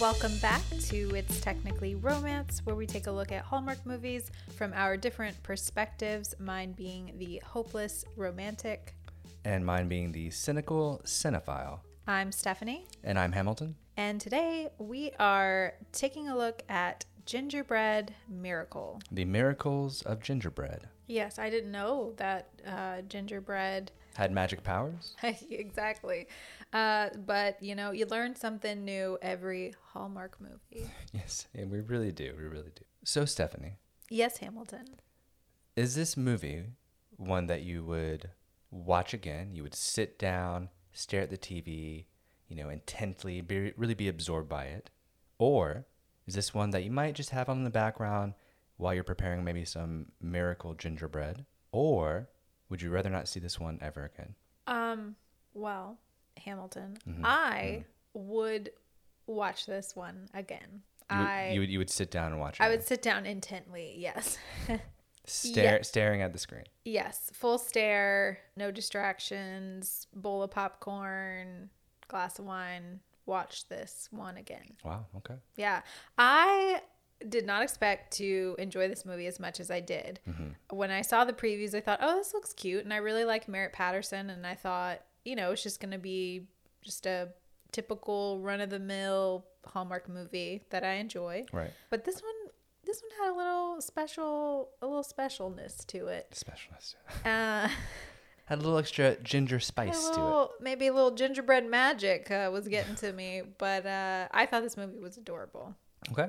[0.00, 4.72] Welcome back to It's Technically Romance, where we take a look at Hallmark movies from
[4.74, 8.94] our different perspectives, mine being the hopeless romantic.
[9.44, 11.80] And mine being the cynical cinephile.
[12.06, 13.76] I'm Stephanie, And I'm Hamilton.
[13.96, 19.00] and today we are taking a look at Gingerbread Miracle.
[19.10, 20.88] The miracles of gingerbread.
[21.06, 25.14] Yes, I didn't know that uh, gingerbread Had magic powers?
[25.50, 26.26] exactly.
[26.72, 30.90] Uh, but you know, you learn something new every Hallmark movie.
[31.12, 32.34] Yes, and we really do.
[32.36, 32.82] We really do.
[33.04, 33.76] So, Stephanie,
[34.10, 34.86] Yes, Hamilton.
[35.76, 36.64] is this movie
[37.16, 38.30] one that you would
[38.70, 39.54] watch again?
[39.54, 42.06] You would sit down, stare at the TV,
[42.48, 44.90] you know, intently, be, really be absorbed by it?
[45.38, 45.86] Or
[46.26, 48.34] is this one that you might just have on in the background
[48.76, 51.44] while you're preparing maybe some miracle gingerbread?
[51.72, 52.28] Or
[52.68, 54.34] would you rather not see this one ever again?
[54.66, 55.16] Um,
[55.54, 55.98] well,
[56.44, 57.22] Hamilton, Mm-hmm.
[57.24, 57.84] I
[58.14, 58.70] would
[59.26, 60.82] watch this one again.
[61.10, 62.62] You would, I you would, you would sit down and watch it.
[62.62, 63.94] I would sit down intently.
[63.96, 64.38] Yes.
[65.26, 65.82] stare Yeah.
[65.82, 66.64] staring at the screen.
[66.84, 71.70] yes, full stare, no distractions, bowl of popcorn,
[72.08, 74.76] glass of wine, watch this one again.
[74.84, 75.06] Wow.
[75.18, 75.34] Okay.
[75.56, 75.82] Yeah.
[76.18, 76.80] I
[77.28, 80.20] did not expect to enjoy this movie as much as I did.
[80.70, 82.84] When I saw the previews, I thought, oh, this looks cute.
[82.84, 84.30] And I really like Merritt Patterson.
[84.30, 86.46] And I thought, you know, it's just going to be
[86.82, 87.30] just a
[87.72, 91.46] typical run of the mill Hallmark movie that I enjoy.
[91.52, 91.72] Right.
[91.90, 92.52] But this one,
[92.84, 96.28] this one had a little special, a little specialness to it.
[96.32, 96.96] Specialist.
[97.24, 97.68] Uh,
[98.46, 100.22] Had a little extra ginger spice to it.
[100.22, 103.42] little, maybe a little gingerbread magic uh, was getting to me.
[103.58, 105.74] But uh, I thought this movie was adorable.
[106.12, 106.28] Okay.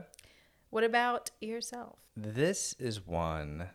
[0.69, 1.97] What about yourself?
[2.15, 3.69] This is one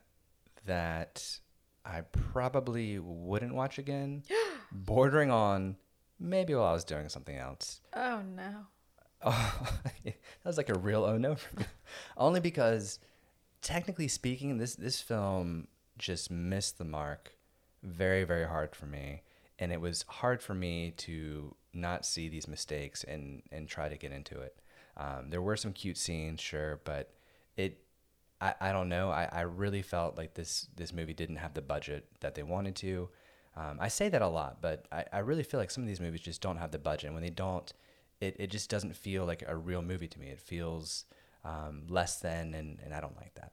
[0.67, 1.41] that
[1.85, 4.23] I probably wouldn't watch again,
[4.73, 5.77] bordering on
[6.19, 7.81] maybe while I was doing something else.
[7.95, 8.67] Oh no.
[9.23, 11.67] Oh, that was like a real oh no for me.
[12.17, 12.99] Only because,
[13.63, 17.37] technically speaking, this this film just missed the mark
[17.83, 19.23] very very hard for me,
[19.59, 23.97] and it was hard for me to not see these mistakes and and try to
[23.97, 24.57] get into it.
[24.97, 27.13] Um, there were some cute scenes, sure, but
[27.57, 27.79] it.
[28.41, 29.11] I, I don't know.
[29.11, 32.75] I, I really felt like this this movie didn't have the budget that they wanted
[32.77, 33.09] to.
[33.57, 36.01] Um, I say that a lot, but I, I really feel like some of these
[36.01, 37.07] movies just don't have the budget.
[37.07, 37.71] And when they don't,
[38.21, 40.29] it, it just doesn't feel like a real movie to me.
[40.29, 41.05] It feels
[41.45, 43.53] um, less than, and, and I don't like that.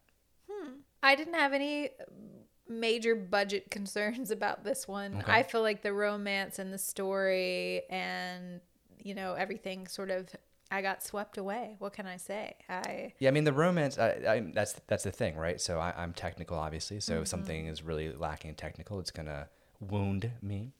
[0.49, 0.72] Hmm.
[1.03, 1.89] I didn't have any
[2.67, 5.17] major budget concerns about this one.
[5.17, 5.31] Okay.
[5.31, 8.61] I feel like the romance and the story and
[9.01, 10.28] you know everything sort of
[10.72, 11.75] I got swept away.
[11.80, 12.56] What can I say?
[12.69, 13.97] I Yeah, I mean the romance.
[13.97, 15.59] I, I, that's that's the thing, right?
[15.59, 17.00] So I, I'm technical, obviously.
[17.00, 19.47] So if something is really lacking in technical, it's gonna
[19.79, 20.74] wound me.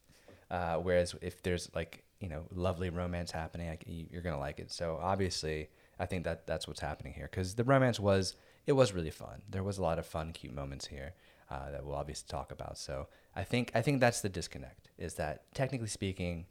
[0.52, 4.72] Uh, whereas if there's like you know lovely romance happening, like, you're gonna like it.
[4.72, 8.36] So obviously, I think that that's what's happening here because the romance was
[8.68, 9.42] it was really fun.
[9.50, 11.14] There was a lot of fun, cute moments here
[11.50, 12.78] uh, that we'll obviously talk about.
[12.78, 16.46] So I think I think that's the disconnect is that technically speaking,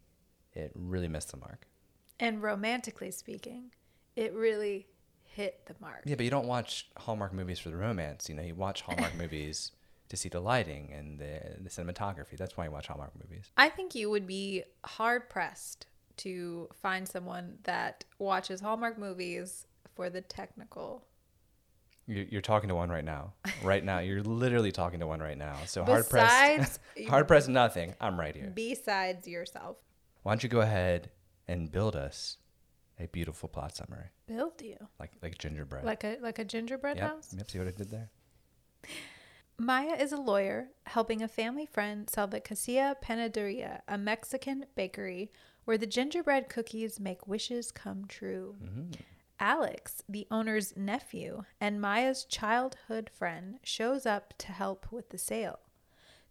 [0.54, 1.67] it really missed the mark.
[2.20, 3.70] And romantically speaking,
[4.16, 4.86] it really
[5.24, 6.02] hit the mark.
[6.04, 8.28] Yeah, but you don't watch Hallmark movies for the romance.
[8.28, 9.72] You know, you watch Hallmark movies
[10.08, 12.36] to see the lighting and the, the cinematography.
[12.36, 13.50] That's why you watch Hallmark movies.
[13.56, 15.86] I think you would be hard pressed
[16.18, 21.04] to find someone that watches Hallmark movies for the technical
[22.06, 23.34] You're, you're talking to one right now.
[23.62, 25.56] Right now, you're literally talking to one right now.
[25.66, 27.94] So hard pressed, hard pressed, nothing.
[28.00, 28.50] I'm right here.
[28.54, 29.76] besides yourself.
[30.22, 31.10] Why don't you go ahead
[31.48, 32.36] and build us
[33.00, 35.84] a beautiful plot summary, Build you like like gingerbread.
[35.84, 37.10] like a like a gingerbread yep.
[37.10, 37.34] house.
[37.36, 37.50] Yep.
[37.50, 38.10] See what I did there?
[39.60, 45.32] Maya is a lawyer helping a family friend sell the Casilla Panaderia, a Mexican bakery
[45.64, 48.54] where the gingerbread cookies make wishes come true.
[48.62, 48.92] Mm-hmm.
[49.41, 55.59] Alex, the owner's nephew and Maya's childhood friend, shows up to help with the sale.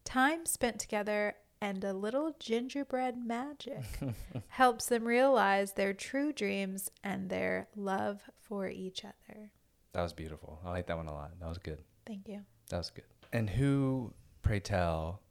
[0.04, 3.84] Time spent together and a little gingerbread magic
[4.50, 9.52] helps them realize their true dreams and their love for each other.
[9.94, 10.60] That was beautiful.
[10.66, 11.32] I like that one a lot.
[11.40, 11.82] That was good.
[12.06, 12.42] Thank you.
[12.70, 13.06] That was good.
[13.34, 15.22] And who, pray tell,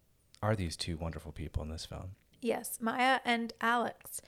[0.43, 2.13] are these two wonderful people in this film?
[2.43, 4.21] Yes, Maya and Alex.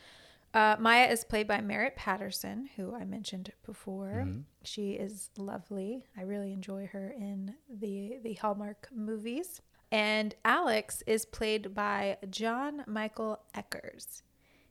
[0.54, 4.26] Uh, Maya is played by Merritt Patterson, who I mentioned before.
[4.64, 6.04] She is lovely.
[6.16, 9.60] I really enjoy her in the the Hallmark movies.
[9.90, 14.22] And Alex is played by John Michael Eckers.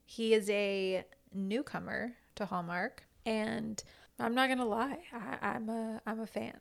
[0.05, 3.83] He is a newcomer to Hallmark, and
[4.19, 6.59] I'm not gonna lie, I, I'm a I'm a fan.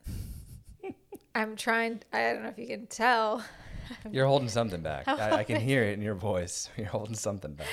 [1.35, 2.01] I'm trying.
[2.13, 3.45] I don't know if you can tell.
[4.11, 5.07] You're holding something back.
[5.07, 6.71] I, I can hear it in your voice.
[6.77, 7.69] You're holding something back.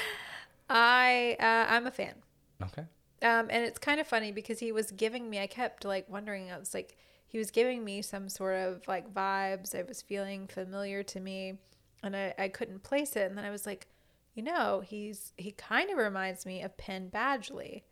[0.70, 2.16] I uh, I'm a fan.
[2.62, 2.84] Okay.
[3.24, 6.52] Um, and it's kind of funny because he was giving me, I kept like wondering,
[6.52, 6.98] I was like,
[7.34, 9.76] he was giving me some sort of like vibes.
[9.76, 11.56] I was feeling familiar to me
[12.04, 13.30] and I, I couldn't place it.
[13.30, 13.88] And then I was like,
[14.36, 17.84] you know, he's, he kind of reminds me of Penn Badgley,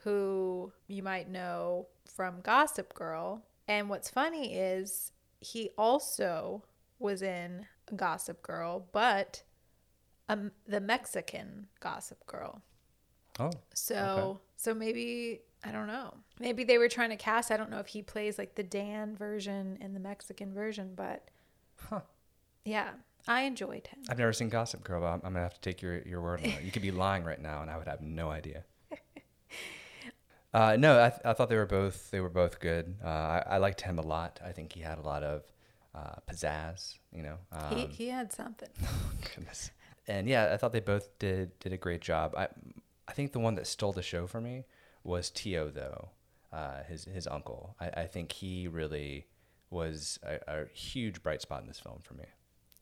[0.00, 3.44] who you might know from Gossip Girl.
[3.68, 6.64] And what's funny is he also
[6.98, 7.66] was in
[7.96, 9.44] Gossip Girl, but
[10.28, 12.62] um, the Mexican Gossip Girl.
[13.38, 13.50] Oh.
[13.74, 14.40] So Okay.
[14.56, 16.14] so maybe I don't know.
[16.38, 17.50] Maybe they were trying to cast.
[17.50, 21.28] I don't know if he plays like the Dan version and the Mexican version, but
[21.88, 22.00] Huh.
[22.64, 22.90] yeah,
[23.26, 24.00] I enjoyed him.
[24.08, 26.40] I've never seen Gossip Girl, but I'm, I'm gonna have to take your, your word
[26.40, 26.62] on it.
[26.62, 28.64] You could be lying right now, and I would have no idea.
[30.54, 32.96] Uh, no, I, th- I thought they were both they were both good.
[33.04, 34.40] Uh, I, I liked him a lot.
[34.44, 35.42] I think he had a lot of
[35.94, 36.94] uh, pizzazz.
[37.14, 38.70] You know, um, he he had something.
[39.36, 39.70] goodness.
[40.06, 42.34] And yeah, I thought they both did did a great job.
[42.34, 42.48] I
[43.06, 44.64] I think the one that stole the show for me
[45.08, 46.10] was Tio though,
[46.52, 47.74] uh, his his uncle.
[47.80, 49.26] I, I think he really
[49.70, 52.24] was a, a huge bright spot in this film for me.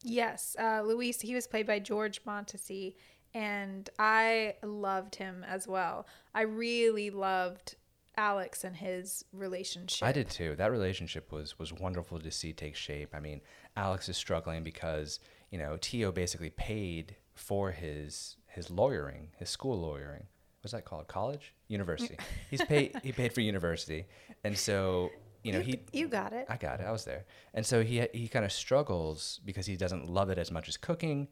[0.03, 1.21] Yes, uh, Luis.
[1.21, 2.97] He was played by George Montesi,
[3.33, 6.07] and I loved him as well.
[6.35, 7.77] I really loved
[8.17, 10.07] Alex and his relationship.
[10.07, 10.55] I did too.
[10.57, 13.15] That relationship was was wonderful to see take shape.
[13.15, 13.41] I mean,
[13.77, 15.21] Alex is struggling because
[15.51, 20.27] you know Tio basically paid for his his lawyering, his school lawyering.
[20.67, 21.07] What's that called?
[21.07, 22.19] College, university.
[22.51, 22.99] He's paid.
[23.05, 24.05] he paid for university,
[24.43, 25.11] and so
[25.45, 25.79] you know he.
[25.93, 26.45] You got it.
[26.49, 26.87] I got it.
[26.87, 27.25] I was there,
[27.55, 30.77] and so he he kind of struggles because he doesn't love it as much as
[30.77, 31.29] cooking,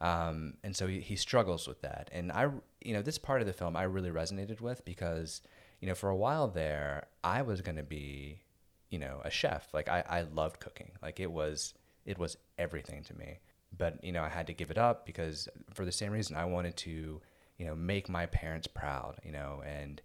[0.00, 2.08] um, and so he, he struggles with that.
[2.14, 2.48] And I,
[2.82, 5.42] you know, this part of the film I really resonated with because
[5.82, 8.40] you know for a while there I was gonna be,
[8.88, 9.68] you know, a chef.
[9.74, 10.92] Like I I loved cooking.
[11.02, 11.74] Like it was
[12.06, 13.40] it was everything to me.
[13.76, 16.46] But you know I had to give it up because for the same reason I
[16.46, 17.20] wanted to
[17.58, 19.16] you know make my parents proud.
[19.24, 20.00] You know and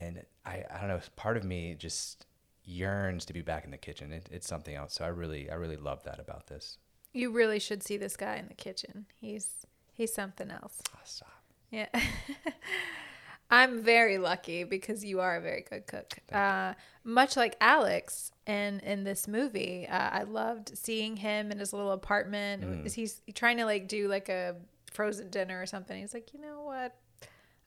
[0.00, 2.26] and I, I don't know part of me just
[2.64, 5.54] yearns to be back in the kitchen it, it's something else so i really i
[5.54, 6.76] really love that about this
[7.14, 9.06] You really should see this guy in the kitchen.
[9.14, 10.80] He's he's something else.
[10.94, 11.86] oh, stop Yeah.
[13.50, 16.18] I'm very lucky because you are a very good cook.
[16.30, 21.72] Uh, much like Alex in in this movie, uh, I loved seeing him in his
[21.72, 22.84] little apartment.
[22.84, 22.94] Mm.
[22.94, 24.56] He's trying to like do like a
[24.92, 26.00] frozen dinner or something.
[26.00, 26.96] He's like, you know what?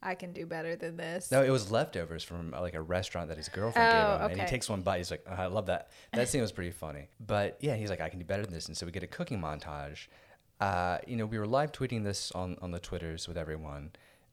[0.03, 1.29] I can do better than this.
[1.29, 4.41] no it was leftovers from like a restaurant that his girlfriend gave Oh, him and
[4.41, 4.97] he takes one bite.
[4.97, 5.91] He's like oh, i love that.
[6.13, 7.07] That scene was pretty funny.
[7.19, 8.67] But yeah he's like i can do better than this.
[8.67, 10.07] And so we get a cooking montage.
[10.59, 13.91] Uh, you know we were live tweeting this on on the twitters with everyone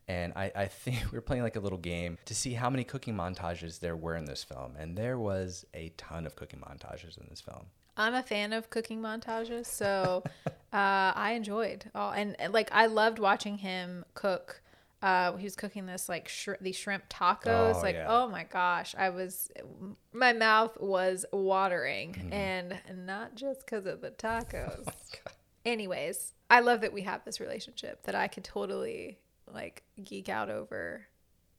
[0.08, 2.82] and I, I think we were playing like a little game to see how many
[2.84, 4.72] cooking montages there were in this film.
[4.78, 7.66] And there was a ton of cooking montages in this film
[7.98, 12.86] I'm a fan of cooking montages, so uh, I enjoyed all and, and, like I
[12.86, 14.62] loved watching him cook.
[15.00, 17.74] Uh, he was cooking this like sh- these shrimp tacos.
[17.76, 18.06] Oh, like yeah.
[18.08, 19.50] oh my gosh, I was
[20.12, 22.32] my mouth was watering, Mm-hmm.
[22.32, 24.86] and not just because of the tacos.
[25.26, 25.30] Oh
[25.66, 29.18] Anyways, I love that we have this relationship that I could totally
[29.52, 31.06] like geek out over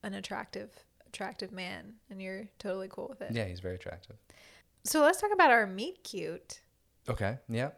[0.01, 0.71] an attractive
[1.07, 3.31] attractive man, and you're totally cool with it.
[3.33, 4.15] yeah he's very attractive
[4.89, 6.62] So let's talk about our meet cute.
[7.07, 7.38] Okay.
[7.47, 7.69] Yeah.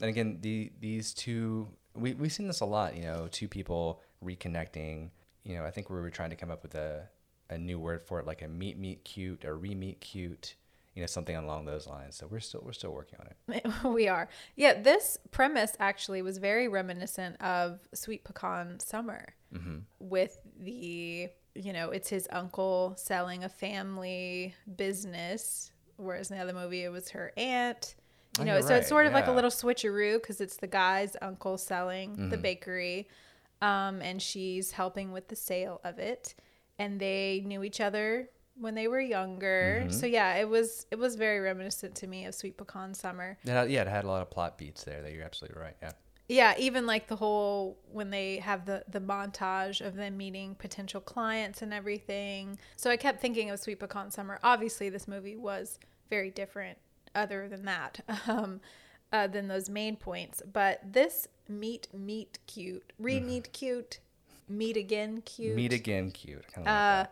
[0.00, 2.94] And again, the these two we we've seen this a lot.
[2.96, 5.10] You know, two people reconnecting.
[5.44, 7.08] You know, I think we were trying to come up with a
[7.50, 10.56] a new word for it, like a meet meet cute or re meet cute.
[10.94, 12.16] You know, something along those lines.
[12.16, 13.66] So we're still we're still working on it.
[13.84, 14.28] we are.
[14.56, 19.78] Yeah, this premise actually was very reminiscent of Sweet Pecan Summer Mm-hmm.
[19.98, 26.52] with the, you know, it's his uncle selling a family business, whereas in the other
[26.54, 27.94] movie it was her aunt.
[28.38, 31.16] You Oh, know, so it's sort of like a little switcheroo because it's the guy's
[31.20, 32.42] uncle selling the Mhm.
[32.42, 33.08] bakery,
[33.60, 36.34] um, and she's helping with the sale of it.
[36.78, 39.82] And they knew each other when they were younger.
[39.86, 39.92] Mhm.
[39.92, 43.38] So yeah, it was it was very reminiscent to me of Sweet Pecan Summer.
[43.44, 45.02] Had- yeah, it had a lot of plot beats there.
[45.02, 45.76] That you're absolutely right.
[45.82, 45.92] Yeah.
[46.28, 51.00] Yeah, even like the whole when they have the the montage of them meeting potential
[51.00, 52.58] clients and everything.
[52.76, 54.38] So I kept thinking of Sweet Pecan Summer.
[54.44, 55.78] Obviously, this movie was
[56.08, 56.78] very different,
[57.14, 58.60] other than that, um,
[59.12, 60.42] uh, than those main points.
[60.52, 64.00] But this meet meet cute, re meet cute,
[64.48, 65.56] meet again cute.
[65.56, 66.44] Meet again, cute.
[66.56, 67.08] I Uh, like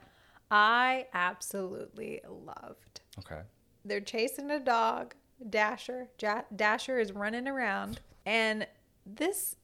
[0.51, 3.01] I absolutely loved.
[3.19, 3.41] Okay.
[3.85, 5.15] They're chasing a dog.
[5.51, 8.67] Dasher, ja- Dasher is running around, and
[9.05, 9.57] this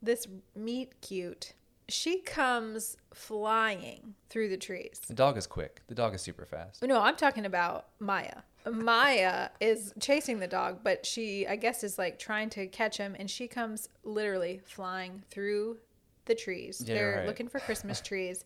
[0.00, 0.26] this
[0.56, 1.52] meet cute.
[1.88, 5.00] She comes flying through the trees.
[5.06, 5.82] The dog is quick.
[5.88, 6.82] The dog is super fast.
[6.82, 8.42] No, I'm talking about Maya.
[8.70, 13.16] Maya is chasing the dog, but she, I guess, is like trying to catch him,
[13.18, 15.78] and she comes literally flying through
[16.26, 16.82] the trees.
[16.84, 17.26] Yeah, They're right.
[17.26, 18.44] looking for Christmas trees,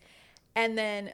[0.55, 1.13] and then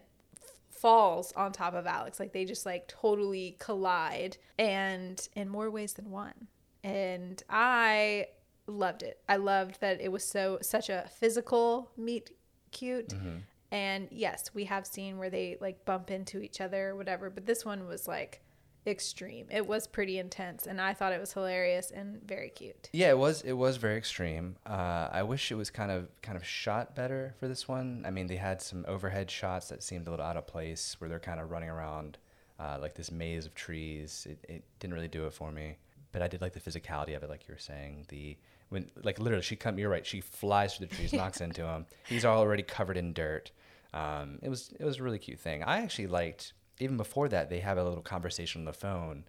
[0.70, 2.20] falls on top of Alex.
[2.20, 6.48] Like they just like totally collide and in more ways than one.
[6.84, 8.26] And I
[8.68, 9.18] loved it.
[9.28, 12.30] I loved that it was so such a physical meet
[12.70, 13.08] cute.
[13.08, 13.38] Mm-hmm.
[13.70, 17.46] And yes, we have seen where they like bump into each other or whatever, but
[17.46, 18.42] this one was like
[18.86, 19.46] extreme.
[19.50, 22.88] It was pretty intense and I thought it was hilarious and very cute.
[22.92, 23.42] Yeah, it was.
[23.42, 24.56] It was very extreme.
[24.64, 28.04] Uh, I wish it was kind of kind of shot better for this one.
[28.06, 31.10] I mean, they had some overhead shots that seemed a little out of place, where
[31.10, 32.16] they're kind of running around
[32.58, 34.26] uh, like this maze of trees.
[34.28, 35.76] It, it didn't really do it for me,
[36.12, 38.06] but I did like the physicality of it, like you were saying.
[38.08, 38.36] The
[38.70, 40.06] when like literally she come, you're right.
[40.06, 41.86] She flies through the trees, knocks into him.
[42.08, 43.50] He's already covered in dirt.
[43.94, 45.62] Um, it was it was a really cute thing.
[45.62, 49.24] I actually liked even before that, they have a little conversation on the phone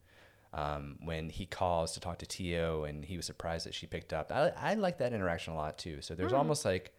[0.53, 4.13] um, when he calls to talk to Tio, and he was surprised that she picked
[4.13, 4.31] up.
[4.31, 6.01] I, I like that interaction a lot too.
[6.01, 6.37] So there's Mm.
[6.39, 6.93] almost like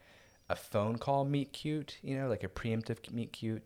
[0.48, 3.62] a phone call meet cute, you know, like a preemptive meet cute.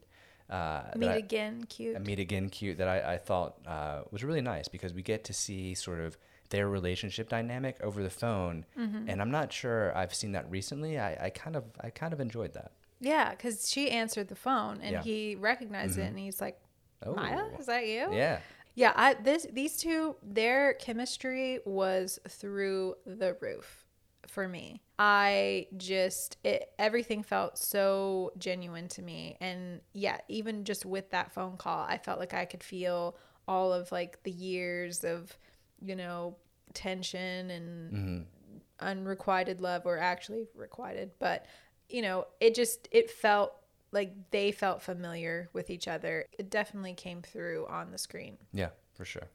[0.51, 1.97] Uh, Meet I- again, cute.
[1.97, 5.25] a meet again cute that I, I thought uh, was really nice because we get
[5.25, 6.19] to see sort of
[6.51, 9.09] their relationship dynamic over the phone, Mm-hmm.
[9.09, 10.99] and I'm not sure I've seen that recently.
[10.99, 12.73] I, I kind of I kind of enjoyed that.
[13.01, 15.03] Yeah, because she answered the phone and Yeah.
[15.03, 16.59] he recognized it and he's like,
[17.05, 17.59] Maya, Oh.
[17.59, 18.09] is that you?
[18.13, 18.39] Yeah,
[18.75, 23.85] Yeah, I this these two their chemistry was through the roof
[24.27, 24.81] for me.
[24.99, 31.33] I just it everything felt so genuine to me and yeah, even just with that
[31.33, 35.37] phone call, I felt like I could feel all of like the years of,
[35.85, 36.37] you know,
[36.73, 38.23] tension and Mm-hmm.
[38.81, 41.47] unrequited love or actually requited, but
[41.89, 43.53] you know, it just it felt
[43.93, 46.27] like they felt familiar with each other.
[46.39, 48.37] It definitely came through on the screen.
[48.53, 49.29] Yeah, for sure.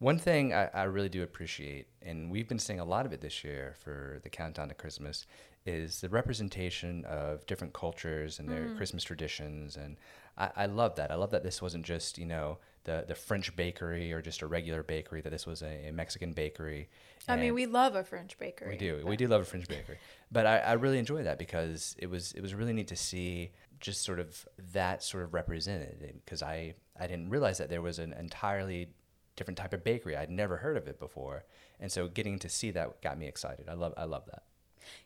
[0.00, 3.20] One thing I, I really do appreciate, and we've been seeing a lot of it
[3.20, 5.26] this year for the countdown to Christmas,
[5.66, 9.76] is the representation of different cultures and their Christmas traditions.
[9.76, 9.96] And
[10.36, 11.10] I, I love that.
[11.10, 12.58] I love that this wasn't just, you know,
[12.88, 16.32] the, the French bakery or just a regular bakery, that this was a, a Mexican
[16.32, 16.88] bakery.
[17.28, 18.70] I mean, we love a French bakery.
[18.70, 19.02] we do.
[19.04, 19.98] We do love a French bakery.
[20.32, 23.50] But I, I really enjoy that because it was it was really neat to see
[23.78, 27.98] just sort of that sort of represented because I, I didn't realize that there was
[27.98, 28.88] an entirely
[29.36, 30.16] different type of bakery.
[30.16, 31.44] I'd never heard of it before.
[31.78, 33.68] And so getting to see that got me excited.
[33.68, 34.44] I love I love that.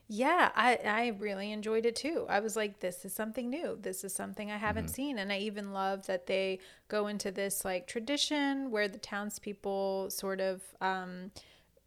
[0.07, 2.25] Yeah, I, I really enjoyed it too.
[2.29, 3.77] I was like, this is something new.
[3.81, 5.17] This is something I haven't seen.
[5.17, 10.39] And I even love that they go into this like tradition where the townspeople sort
[10.41, 11.31] of um,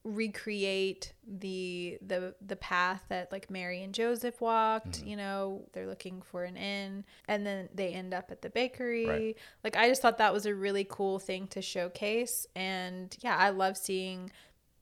[0.07, 5.03] recreate the the the path that like Mary and Joseph walked.
[5.05, 9.07] You know, they're looking for an inn, and then they end up at the bakery.
[9.07, 9.37] Right.
[9.65, 12.47] Like I just thought that was a really cool thing to showcase.
[12.55, 14.31] And yeah, I love seeing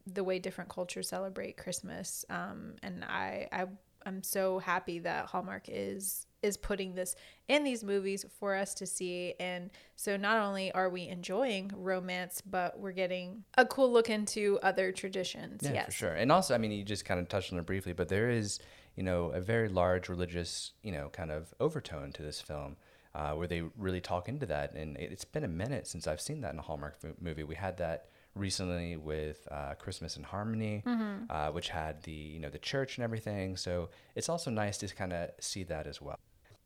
[0.07, 2.25] the way different cultures celebrate Christmas.
[2.31, 3.67] Um, and I, I,
[4.07, 7.17] I'm so happy that Hallmark is is putting this
[7.49, 9.33] in these movies for us to see.
[9.41, 14.59] And so not only are we enjoying romance, but we're getting a cool look into
[14.63, 15.63] other traditions.
[15.65, 15.87] Yeah, yes.
[15.87, 16.13] for sure.
[16.13, 18.61] And also, I mean, you just kind of touched on it briefly, but there is,
[18.95, 22.77] you know, a very large religious, you know, kind of overtone to this film,
[23.15, 24.75] uh, where they really talk into that.
[24.75, 27.45] And it- it's been a minute since I've seen that in a Hallmark movie.
[27.45, 30.83] We had that recently with uh, Christmas in Harmony,
[31.31, 33.57] uh, which had the, you know, the church and everything.
[33.57, 36.19] So it's also nice to kind of see that as well.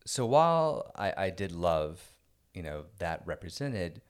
[0.07, 2.03] So while I, I did love,
[2.55, 4.01] you know, that represented,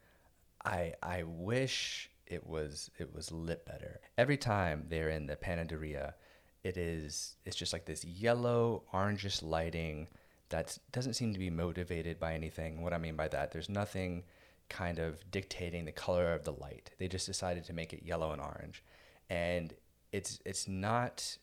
[0.65, 4.01] I I wish it was it was lit better.
[4.17, 6.15] Every time they're in the panaderia,
[6.63, 10.09] it is it's just like this yellow orangish lighting
[10.51, 12.83] that doesn't seem to be motivated by anything.
[12.83, 14.25] What I mean by that, there's nothing
[14.69, 16.91] kind of dictating the color of the light.
[16.99, 18.83] They just decided to make it yellow and orange,
[19.31, 19.75] and
[20.13, 21.39] it's it's not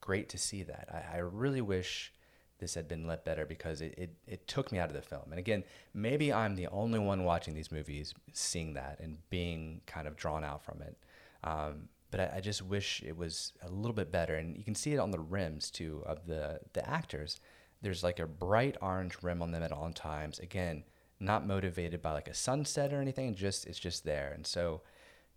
[0.00, 0.88] great to see that.
[0.92, 2.12] I, I really wish
[2.58, 5.26] this had been lit better because it, it, it took me out of the film.
[5.30, 5.62] And again,
[5.94, 10.44] maybe I'm the only one watching these movies seeing that and being kind of drawn
[10.44, 10.96] out from it.
[11.44, 14.34] Um, but I, I just wish it was a little bit better.
[14.34, 17.38] And you can see it on the rims too of the, the actors.
[17.80, 20.40] There's like a bright orange rim on them at all times.
[20.40, 20.82] Again,
[21.20, 23.34] not motivated by like a sunset or anything.
[23.34, 24.32] Just it's just there.
[24.34, 24.82] And so,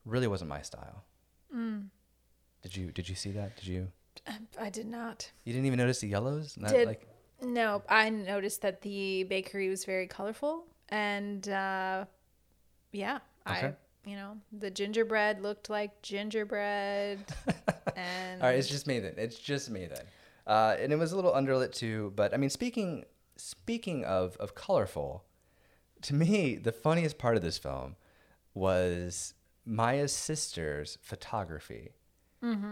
[0.05, 1.03] really wasn't my style.
[2.61, 3.55] Did you did you see that?
[3.57, 3.87] Did you?
[4.59, 5.31] I did not.
[5.45, 6.57] You didn't even notice the yellows?
[6.57, 7.07] Not Did- like
[7.41, 12.05] No, I noticed that the bakery was very colorful, and uh,
[12.91, 13.73] yeah, I
[14.05, 17.19] you know the gingerbread looked like gingerbread,
[17.95, 19.13] and All right, it's just me then.
[19.17, 20.05] It's just me then.
[20.45, 22.13] Uh, and it was a little underlit too.
[22.15, 23.05] But I mean, speaking
[23.37, 25.23] speaking of of colorful,
[26.03, 27.95] to me, the funniest part of this film
[28.53, 29.33] was
[29.65, 31.91] Maya's sister's photography,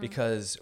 [0.00, 0.58] because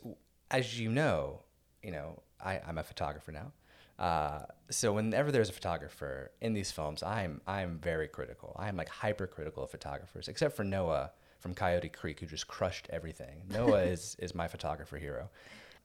[0.50, 1.42] as you know,
[1.82, 3.52] you know, I, I'm a photographer now.
[3.98, 8.54] Uh, so whenever there's a photographer in these films, I'm I'm very critical.
[8.58, 11.10] I'm like hypercritical of photographers, except for Noah
[11.40, 13.42] from Coyote Creek, who just crushed everything.
[13.50, 15.30] Noah is is my photographer hero.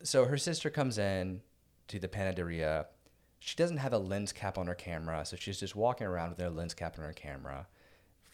[0.04, 1.42] So her sister comes in
[1.88, 2.86] to the panaderia.
[3.46, 6.40] She doesn't have a lens cap on her camera, so she's just walking around with
[6.40, 7.68] no lens cap on her camera.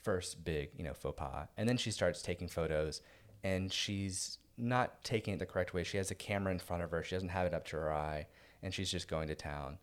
[0.04, 3.02] First big, you know, faux pas, and then she starts taking photos,
[3.44, 5.84] and she's not taking it the correct way.
[5.84, 7.04] She has a camera in front of her.
[7.04, 8.28] She doesn't have it up to her eye
[8.62, 9.78] and she's just going to town.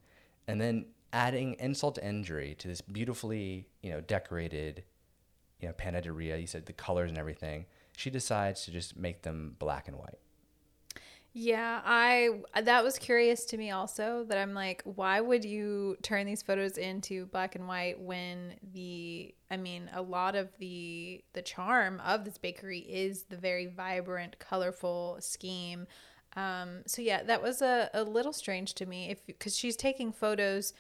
[0.46, 4.84] And then adding insult to injury to this beautifully, you know, decorated,
[5.60, 6.40] you know, panaderia.
[6.40, 7.66] You said the colors and everything.
[7.96, 10.18] She decides to just make them black and white.
[11.38, 12.30] Yeah, I
[12.62, 16.78] that was curious to me also that I'm like why would you turn these photos
[16.78, 22.24] into black and white when the I mean a lot of the the charm of
[22.24, 25.86] this bakery is the very vibrant colorful scheme
[26.36, 30.12] um, so yeah, that was a, a little strange to me if because she's taking
[30.12, 30.74] photos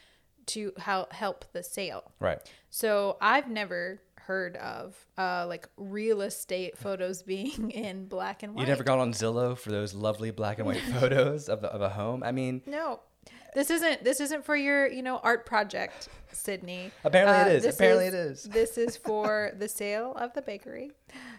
[0.46, 2.12] to help help the sale.
[2.20, 2.38] Right.
[2.70, 8.62] So I've never heard of uh, like real estate photos being in black and white.
[8.62, 11.88] You never got on Zillow for those lovely black and white photos of, of a
[11.88, 12.22] home?
[12.22, 13.00] I mean, no.
[13.54, 16.90] This isn't this isn't for your you know art project, Sydney.
[17.04, 17.74] Apparently uh, it is.
[17.74, 18.42] Apparently is, it is.
[18.44, 20.92] this is for the sale of the bakery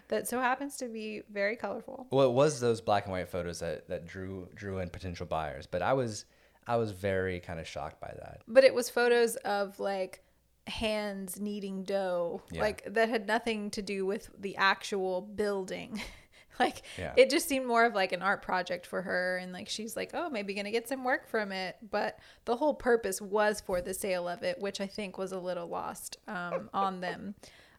[0.08, 2.08] that so happens to be very colorful.
[2.10, 5.66] Well, it was those black and white photos that, that drew drew in potential buyers,
[5.66, 6.24] but I was
[6.66, 8.42] I was very kind of shocked by that.
[8.48, 10.24] But it was photos of like
[10.68, 12.60] hands kneading dough, yeah.
[12.60, 16.00] like that had nothing to do with the actual building.
[16.60, 17.14] like yeah.
[17.16, 20.10] it just seemed more of like an art project for her and like she's like
[20.12, 23.94] oh maybe gonna get some work from it but the whole purpose was for the
[23.94, 27.36] sale of it which i think was a little lost um, on them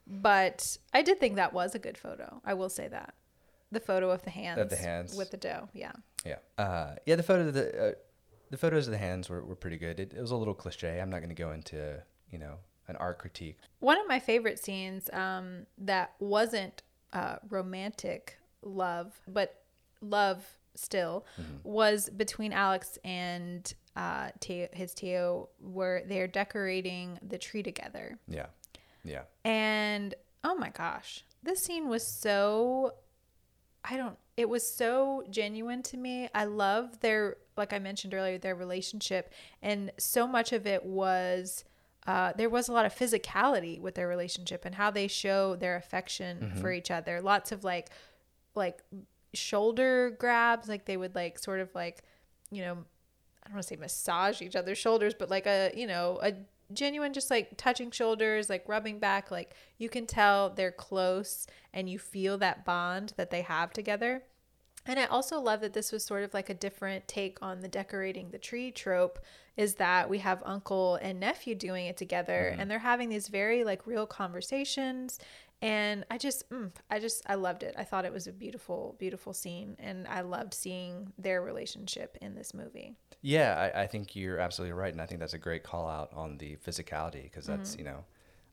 [0.10, 2.42] but I did think that was a good photo.
[2.44, 3.14] I will say that.
[3.72, 4.60] The photo of the hands.
[4.60, 5.16] Of the hands.
[5.16, 5.70] With the dough.
[5.72, 5.92] Yeah.
[6.26, 6.38] Yeah.
[6.58, 7.92] Uh, yeah, the photo of the, uh,
[8.50, 10.00] the photos of the hands were, were pretty good.
[10.00, 11.00] It, it was a little cliche.
[11.00, 12.56] I'm not going to go into, you know,
[12.90, 13.58] an art critique.
[13.80, 19.62] One of my favorite scenes um, that wasn't uh, romantic love, but
[20.02, 21.58] love still, mm-hmm.
[21.64, 28.18] was between Alex and uh, Tio, his Tio, where they're decorating the tree together.
[28.28, 28.48] Yeah.
[29.04, 29.24] Yeah.
[29.46, 32.94] And oh my gosh, this scene was so
[33.84, 36.30] I don't it was so genuine to me.
[36.34, 41.64] I love their like I mentioned earlier their relationship and so much of it was
[42.10, 45.76] uh, there was a lot of physicality with their relationship and how they show their
[45.76, 46.60] affection mm-hmm.
[46.60, 47.22] for each other.
[47.22, 47.92] Lots of like
[48.56, 48.82] like
[49.36, 52.02] shoulder grabs, like they would like sort of like,
[52.50, 52.72] you know,
[53.44, 56.34] I don't want to say massage each other's shoulders, but like a, you know, a
[56.74, 61.90] genuine just like touching shoulders like rubbing back like you can tell they're close and
[61.90, 64.22] you feel that bond that they have together
[64.86, 67.68] and i also love that this was sort of like a different take on the
[67.68, 69.20] decorating the tree trope
[69.60, 72.62] is that we have uncle and nephew doing it together mm-hmm.
[72.62, 75.20] and they're having these very like real conversations.
[75.62, 77.76] And i just mm, i just i loved it.
[77.78, 82.36] I thought it was a beautiful beautiful scene and i loved seeing their relationship in
[82.36, 82.96] this movie.
[83.22, 86.10] Yeah i, I think you're absolutely right and i think that's a great call out
[86.14, 87.80] on the physicality because that's mm-hmm.
[87.80, 88.06] you know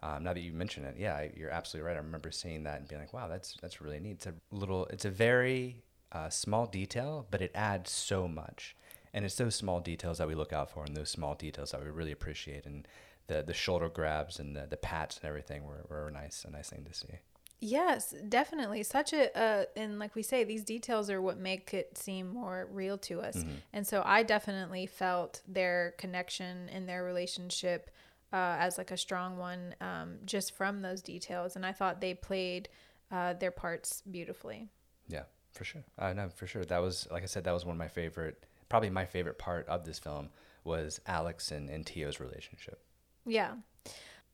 [0.02, 1.94] um, now that you mention it yeah you're absolutely right.
[1.94, 4.14] I remember seeing that and being like wow that's that's really neat.
[4.14, 8.76] It's a little it's a very uh, small detail but it adds so much
[9.12, 11.82] and it's those small details that we look out for and those small details that
[11.82, 12.86] we really appreciate and
[13.26, 16.70] the the shoulder grabs and the, the pats and everything were, were nice a nice
[16.70, 17.18] thing to see.
[17.58, 18.82] Yes, definitely.
[18.82, 22.68] Such a uh, and like we say, these details are what make it seem more
[22.70, 23.38] real to us.
[23.38, 23.54] Mm-hmm.
[23.72, 27.90] And so I definitely felt their connection and their relationship
[28.32, 31.56] uh, as like a strong one, um, just from those details.
[31.56, 32.68] And I thought they played
[33.10, 34.68] uh, their parts beautifully.
[35.08, 35.22] Yeah,
[35.56, 35.84] for sure.
[35.98, 36.64] I know for sure.
[36.64, 39.66] That was like I said, that was one of my favorite, probably my favorite part
[39.68, 40.30] of this film
[40.64, 42.82] was Alex and, and Tio's relationship.
[43.24, 43.54] Yeah.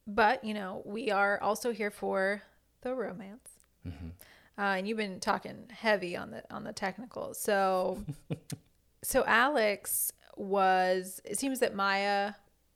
[0.07, 2.43] But, you know, we are also here for
[2.81, 3.49] the romance.
[3.87, 4.09] Mm-hmm.
[4.59, 7.35] Uh, and you've been talking heavy on the on the technical.
[7.35, 8.05] So
[9.03, 12.35] so Alex was it seems that Maya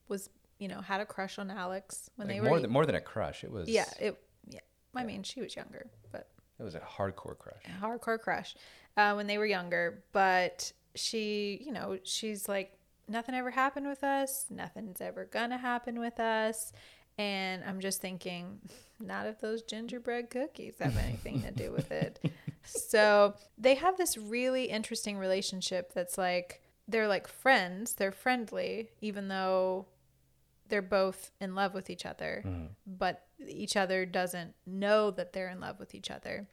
[0.08, 2.86] was, you know, had a crush on Alex when like they were more than more
[2.86, 3.44] than a crush.
[3.44, 4.60] It was Yeah, it yeah.
[4.94, 7.62] I mean, she was younger, but it was a hardcore crush.
[7.66, 8.54] A hardcore crush.
[8.96, 12.72] Uh, when they were younger, but she, you know, she's like
[13.08, 14.46] nothing ever happened with us.
[14.50, 16.72] Nothing's ever gonna happen with us.
[17.18, 18.60] And I'm just thinking,
[19.00, 22.20] not if those gingerbread cookies have anything to do with it.
[22.64, 29.28] so they have this really interesting relationship that's like, they're like friends, they're friendly, even
[29.28, 29.86] though
[30.68, 32.68] they're both in love with each other, mm.
[32.86, 36.46] but each other doesn't know that they're in love with each other.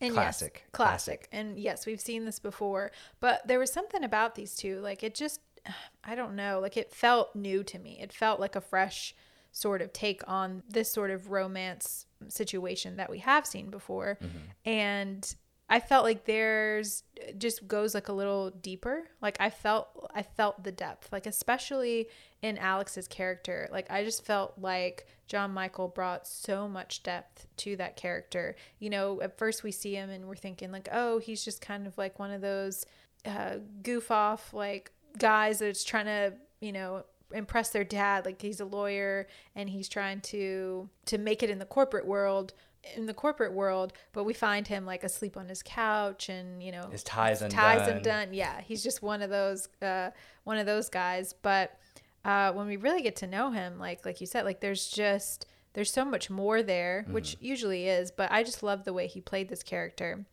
[0.00, 0.62] And classic.
[0.64, 0.72] Yes, classic.
[0.72, 1.28] classic.
[1.32, 4.80] And yes, we've seen this before, but there was something about these two.
[4.80, 5.40] Like it just,
[6.04, 7.98] I don't know, like it felt new to me.
[8.00, 9.14] It felt like a fresh
[9.52, 14.18] sort of take on this sort of romance situation that we have seen before.
[14.22, 14.38] Mm-hmm.
[14.64, 15.34] And
[15.72, 17.04] I felt like there's
[17.38, 19.04] just goes like a little deeper.
[19.22, 21.12] Like I felt I felt the depth.
[21.12, 22.08] Like especially
[22.42, 23.68] in Alex's character.
[23.70, 28.56] Like I just felt like John Michael brought so much depth to that character.
[28.80, 31.86] You know, at first we see him and we're thinking like, "Oh, he's just kind
[31.86, 32.84] of like one of those
[33.24, 38.58] uh, goof off like guys that's trying to, you know, impress their dad like he's
[38.58, 42.52] a lawyer and he's trying to to make it in the corporate world
[42.96, 46.72] in the corporate world but we find him like asleep on his couch and you
[46.72, 47.96] know His ties ties undone.
[47.98, 48.34] undone.
[48.34, 50.10] Yeah he's just one of those uh
[50.44, 51.34] one of those guys.
[51.42, 51.78] But
[52.24, 55.46] uh when we really get to know him like like you said like there's just
[55.74, 59.20] there's so much more there which usually is but i just love the way he
[59.20, 60.24] played this character.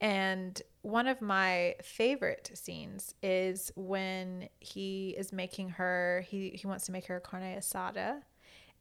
[0.00, 6.86] And one of my favorite scenes is when he is making her he he wants
[6.86, 8.20] to make her a carne asada.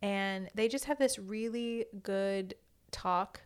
[0.01, 2.53] And they just have this really good
[2.91, 3.41] talk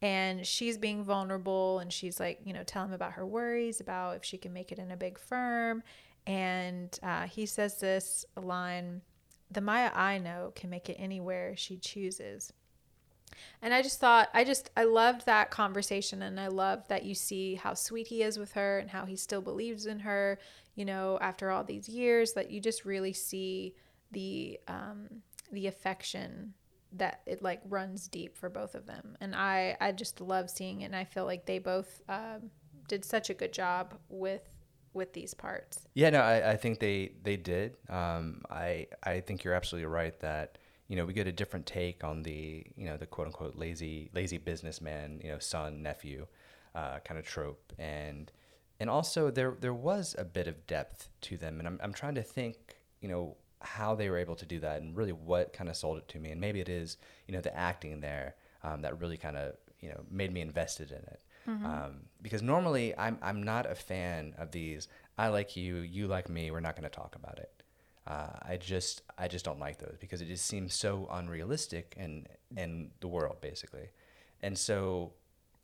[0.00, 4.16] and she's being vulnerable and she's like you know tell him about her worries about
[4.16, 5.82] if she can make it in a big firm
[6.26, 9.00] and uh, he says this line
[9.50, 12.52] the maya i know can make it anywhere she chooses
[13.62, 16.22] and I just thought, I just, I loved that conversation.
[16.22, 19.16] And I love that you see how sweet he is with her and how he
[19.16, 20.38] still believes in her,
[20.74, 23.74] you know, after all these years, that you just really see
[24.12, 25.08] the, um,
[25.52, 26.54] the affection
[26.92, 29.16] that it like runs deep for both of them.
[29.20, 30.86] And I, I just love seeing it.
[30.86, 32.50] And I feel like they both, um,
[32.88, 34.48] did such a good job with,
[34.94, 35.86] with these parts.
[35.94, 37.76] Yeah, no, I, I think they they did.
[37.88, 42.02] Um, I I think you're absolutely right that you know we get a different take
[42.02, 46.26] on the you know the quote unquote lazy lazy businessman you know son nephew
[46.74, 48.32] uh, kind of trope and
[48.80, 52.14] and also there there was a bit of depth to them and I'm I'm trying
[52.16, 52.56] to think
[53.00, 55.98] you know how they were able to do that and really what kind of sold
[55.98, 59.16] it to me and maybe it is you know the acting there um, that really
[59.16, 61.20] kind of you know made me invested in it
[61.64, 64.88] um, because normally I'm I'm not a fan of these.
[65.16, 66.50] I like you, you like me.
[66.50, 67.62] We're not going to talk about it.
[68.06, 72.26] Uh, I just I just don't like those because it just seems so unrealistic in
[72.56, 73.88] in the world basically,
[74.42, 75.12] and so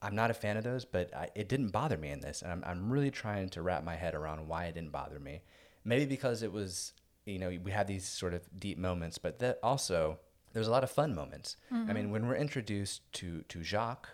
[0.01, 0.85] I'm not a fan of those.
[0.85, 3.85] But I, it didn't bother me in this, and I'm I'm really trying to wrap
[3.85, 5.43] my head around why it didn't bother me.
[5.85, 9.59] Maybe because it was you know we have these sort of deep moments, but that
[9.63, 10.19] also
[10.53, 11.57] there's a lot of fun moments.
[11.89, 14.09] I mean, when we're introduced to to Jacques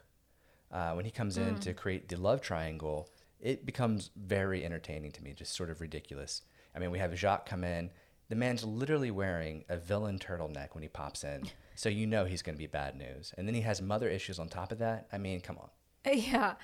[0.72, 3.08] uh, when he comes in to create the love triangle,
[3.40, 6.42] it becomes very entertaining to me, just sort of ridiculous.
[6.74, 7.90] I mean, we have Jacques come in.
[8.28, 11.42] The man's literally wearing a villain turtleneck when he pops in,
[11.74, 13.34] so you know he's going to be bad news.
[13.36, 15.08] And then he has mother issues on top of that.
[15.12, 15.68] I mean, come on.
[16.14, 16.54] Yeah,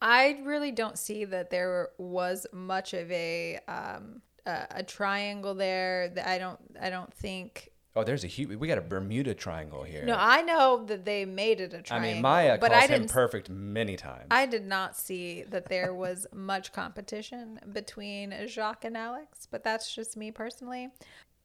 [0.00, 6.08] I really don't see that there was much of a um, a, a triangle there.
[6.08, 7.70] That I don't I don't think.
[7.94, 8.56] Oh, there's a huge.
[8.56, 10.04] We got a Bermuda Triangle here.
[10.04, 12.10] No, I know that they made it a triangle.
[12.10, 14.26] I mean, Maya but calls I him perfect many times.
[14.30, 19.94] I did not see that there was much competition between Jacques and Alex, but that's
[19.94, 20.90] just me personally.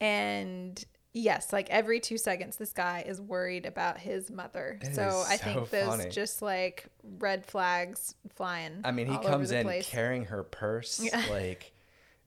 [0.02, 0.84] And
[1.14, 4.78] yes, like every two seconds, this guy is worried about his mother.
[4.82, 6.10] It so I so think funny.
[6.10, 6.88] just like
[7.20, 8.82] red flags flying.
[8.84, 9.88] I mean, he comes in place.
[9.88, 11.02] carrying her purse.
[11.30, 11.72] Like,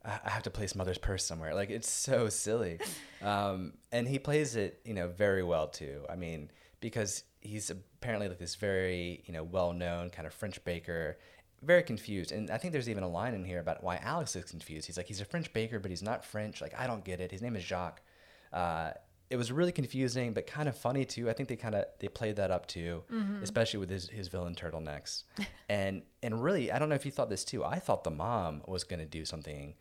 [0.05, 1.55] I I have to place mother's purse somewhere.
[1.55, 2.79] Like, it's so silly.
[3.23, 6.05] Um, and he plays it, you know, very well too.
[6.11, 11.19] I mean, because he's apparently like this very, you know, well-known kind of French baker,
[11.63, 12.33] very confused.
[12.33, 14.87] And I think there's even a line in here about why Alex is confused.
[14.87, 16.61] He's like, he's a French baker, but he's not French.
[16.61, 17.31] Like, I don't get it.
[17.31, 18.03] His name is Jacques.
[18.53, 18.91] Uh,
[19.31, 21.31] it was really confusing, but kind of funny too.
[21.31, 23.03] I think they kind of they played that up too,
[23.43, 25.25] especially with his, his villain turtlenecks.
[25.69, 27.65] and and really, I don't know if you thought this too.
[27.65, 29.75] I thought the mom was going to do something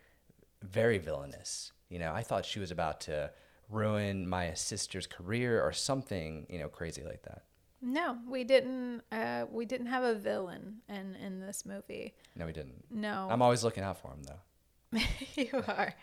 [0.63, 1.71] very villainous.
[1.89, 3.31] You know, I thought she was about to
[3.69, 7.43] ruin my sister's career or something, you know, crazy like that.
[7.81, 9.01] No, we didn't.
[9.11, 12.13] Uh, we didn't have a villain in in this movie.
[12.35, 12.85] No, we didn't.
[12.89, 14.99] No, I'm always looking out for him though.
[15.35, 15.93] you are.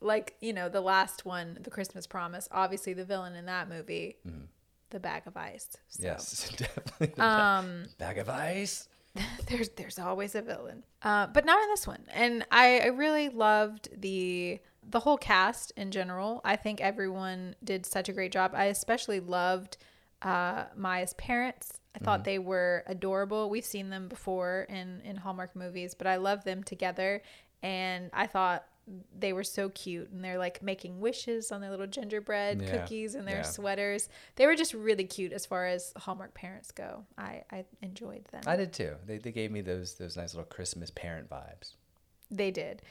[0.00, 2.48] Like you know, the last one, the Christmas Promise.
[2.50, 4.16] Obviously, the villain in that movie,
[4.90, 5.68] the bag of ice.
[5.88, 7.22] So, Yes, definitely.
[7.22, 8.88] Um, Bag of ice.
[9.46, 12.04] there's there's always a villain, uh, but not in this one.
[12.12, 16.40] And I, I really loved the the whole cast in general.
[16.44, 18.52] I think everyone did such a great job.
[18.54, 19.78] I especially loved
[20.22, 21.80] uh, Maya's parents.
[21.94, 23.48] I thought they were adorable.
[23.48, 27.22] We've seen them before in in Hallmark movies, but I love them together.
[27.62, 28.64] And I thought
[29.18, 33.14] they were so cute and they're like making wishes on their little gingerbread Yeah, cookies
[33.14, 33.42] and their yeah.
[33.42, 34.08] sweaters.
[34.36, 37.04] They were just really cute as far as Hallmark parents go.
[37.18, 38.42] I, I enjoyed them.
[38.46, 38.94] I did too.
[39.04, 41.74] They, they gave me those those nice little Christmas parent vibes.
[42.30, 42.82] They did.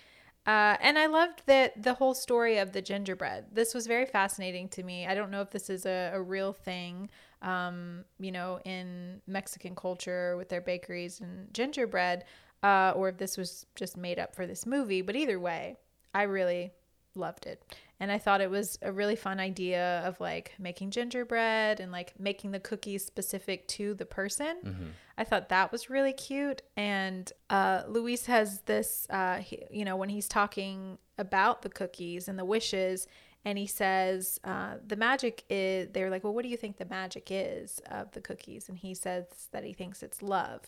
[0.46, 3.46] Uh, and I loved that the whole story of the gingerbread.
[3.52, 5.08] This was very fascinating to me.
[5.08, 7.10] I don't know if this is a, a real thing,
[7.42, 12.26] um, you know, in Mexican culture with their bakeries and gingerbread,
[12.62, 15.02] uh, or if this was just made up for this movie.
[15.02, 15.78] But either way,
[16.16, 16.72] I really
[17.14, 17.62] loved it.
[18.00, 22.20] And I thought it was a really fun idea of like making gingerbread and like
[22.20, 24.58] making the cookies specific to the person.
[24.66, 24.86] Mm-hmm.
[25.18, 26.62] I thought that was really cute.
[26.76, 32.28] And uh, Luis has this, uh, he, you know, when he's talking about the cookies
[32.28, 33.08] and the wishes,
[33.46, 36.86] and he says, uh, the magic is, they're like, well, what do you think the
[36.86, 38.68] magic is of the cookies?
[38.68, 40.62] And he says that he thinks it's love.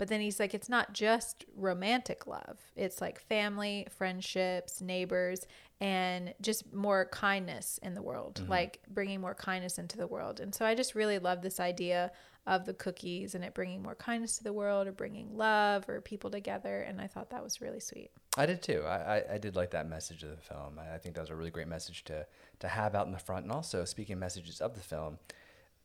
[0.00, 2.58] But then he's like, it's not just romantic love.
[2.74, 5.46] It's like family, friendships, neighbors,
[5.78, 8.50] and just more kindness in the world, Mm-hmm.
[8.50, 10.40] like bringing more kindness into the world.
[10.40, 12.12] And so I just really love this idea
[12.46, 16.00] of the cookies and it bringing more kindness to the world or bringing love or
[16.00, 16.80] people together.
[16.80, 18.10] And I thought that was really sweet.
[18.38, 18.82] I did too.
[18.86, 20.78] I, I, I did like that message of the film.
[20.78, 22.24] I, I think that was a really great message to,
[22.60, 23.44] to have out in the front.
[23.44, 25.18] And also, speaking of messages of the film,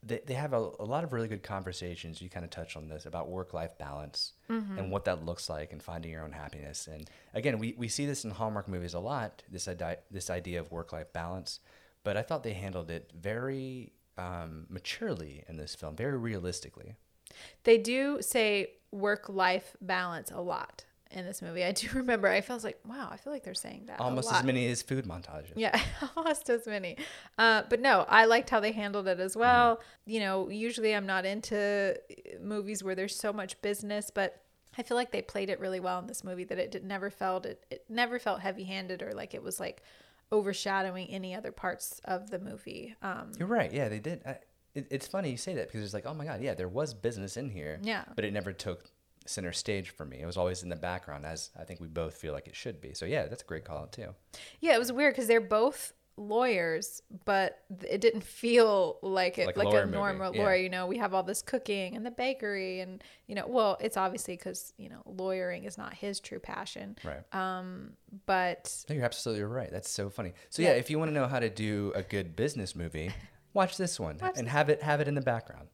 [0.06, 2.22] they, they have a, a lot of really good conversations.
[2.22, 4.34] You kind of touched on this about work life balance
[4.78, 6.88] and what that looks like and finding your own happiness.
[6.88, 9.68] And again, we, we see this in Hallmark movies a lot this,
[10.12, 11.60] this idea of work life balance.
[12.04, 16.94] But I thought they handled it very um, maturely in this film, very realistically.
[17.64, 21.64] They do say work life balance a lot in this movie.
[21.64, 24.00] I do remember, I felt like, wow, I feel like they're saying that.
[24.00, 25.54] Almost as many as food montages.
[25.56, 25.80] Yeah,
[26.18, 26.98] almost as many.
[27.38, 29.82] Uh, but no, I liked how they handled it as well.
[30.06, 32.00] You know, usually I'm not into
[32.42, 34.42] movies where there's so much business, but
[34.78, 36.44] I feel like they played it really well in this movie.
[36.44, 39.60] That it did, never felt it, it never felt heavy handed or like it was
[39.60, 39.82] like
[40.32, 42.96] overshadowing any other parts of the movie.
[43.02, 43.72] Um, You're right.
[43.72, 44.22] Yeah, they did.
[44.26, 44.38] I,
[44.74, 46.94] it, it's funny you say that because it's like, oh my god, yeah, there was
[46.94, 47.80] business in here.
[47.82, 48.04] Yeah.
[48.16, 48.90] But it never took
[49.26, 50.22] center stage for me.
[50.22, 52.82] It was always in the background, as I think we both feel like it should
[52.82, 52.94] be.
[52.94, 54.10] So yeah, that's a great call out too.
[54.62, 57.60] yeah, it was weird because they're both lawyers, but
[57.90, 60.44] it didn't feel like it Like a like, a movie, normal yeah.
[60.44, 60.56] lawyer.
[60.56, 63.98] You know, we have all this cooking and the bakery, and you know, well, it's
[63.98, 66.98] obviously because you know, lawyering is not his true passion.
[67.04, 67.24] Right.
[67.34, 67.94] Um,
[68.26, 69.72] but No, you're absolutely right.
[69.72, 70.34] That's so funny.
[70.50, 70.76] So yeah, Yeah.
[70.76, 73.12] if you want to know how to do a good business movie,
[73.54, 75.68] watch this one and have it have it in the background.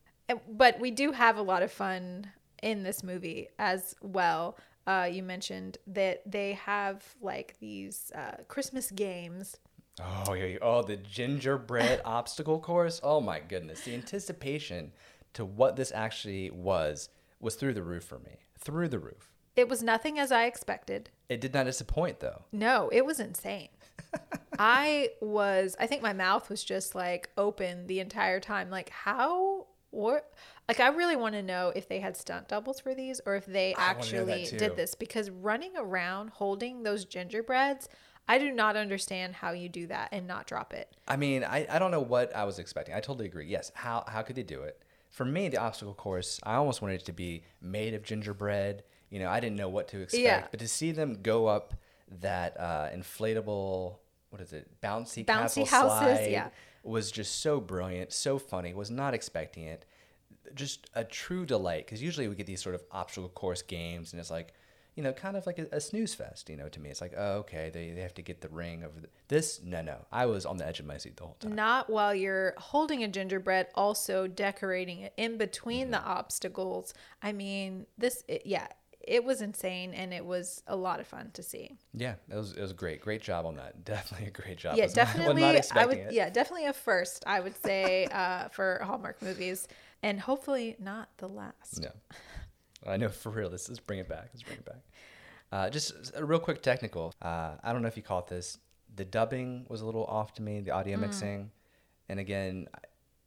[0.49, 4.57] but we do have a lot of fun in this movie as well.
[4.87, 9.57] Uh, you mentioned that they have like these uh, Christmas games.
[9.99, 12.99] Oh yeah, oh the gingerbread obstacle course.
[13.03, 14.91] Oh my goodness, the anticipation
[15.33, 18.45] to what this actually was was through the roof for me.
[18.57, 19.31] Through the roof.
[19.55, 21.09] It was nothing as I expected.
[21.29, 22.43] It did not disappoint though.
[22.51, 23.69] No, it was insane.
[24.59, 28.69] I was, I think my mouth was just like open the entire time.
[28.69, 30.33] Like, how, what?
[30.71, 33.45] Like, I really want to know if they had stunt doubles for these or if
[33.45, 37.89] they I wanna know that actually did this because running around holding those gingerbreads,
[38.29, 40.95] I do not understand how you do that and not drop it.
[41.09, 42.95] I mean, I, I don't know what I was expecting.
[42.95, 43.47] I totally agree.
[43.47, 44.81] Yes, how how could they do it?
[45.09, 48.83] For me, the obstacle course, I almost wanted it to be made of gingerbread.
[49.09, 50.47] You know, I didn't know what to expect, Yeah.
[50.51, 51.73] but to see them go up
[52.21, 53.97] that uh, inflatable,
[54.29, 56.47] what is it, bouncy, Bouncy castle houses, slide yeah.
[56.83, 58.73] was just so brilliant, so funny.
[58.73, 59.85] Was not expecting it.
[60.55, 64.19] Just a true delight because usually we get these sort of obstacle course games, and
[64.19, 64.53] it's like,
[64.95, 66.49] you know, kind of like a, a snooze fest.
[66.49, 68.83] You know, to me, it's like, oh, okay, they, they have to get the ring
[68.83, 69.61] over the, this.
[69.63, 71.53] No, no, I was on the edge of my seat the whole time.
[71.55, 75.91] Not while you're holding a gingerbread, also decorating it in between Mm-hmm.
[75.91, 76.93] the obstacles.
[77.21, 78.67] I mean, this, it, yeah,
[78.99, 81.75] it was insane and it was a lot of fun to see.
[81.93, 83.01] Yeah, it was it was great.
[83.01, 83.83] Great job on that.
[83.85, 84.77] Definitely a great job.
[84.77, 85.41] Yeah, definitely.
[85.41, 85.97] not I would.
[85.97, 86.13] it.
[86.13, 87.23] Yeah, definitely a first.
[87.25, 89.67] I would say uh, for Hallmark movies,
[90.03, 91.79] and hopefully not the last.
[91.81, 91.89] Yeah.
[92.85, 93.49] I know for real.
[93.49, 94.29] Let's, let's bring it back.
[94.33, 94.81] Let's bring it back.
[95.51, 97.13] Uh, just a real quick technical.
[97.21, 98.57] Uh, I don't know if you caught this.
[98.95, 100.61] The dubbing was a little off to me.
[100.61, 101.01] The audio Mm.
[101.01, 101.51] mixing,
[102.09, 102.67] and again,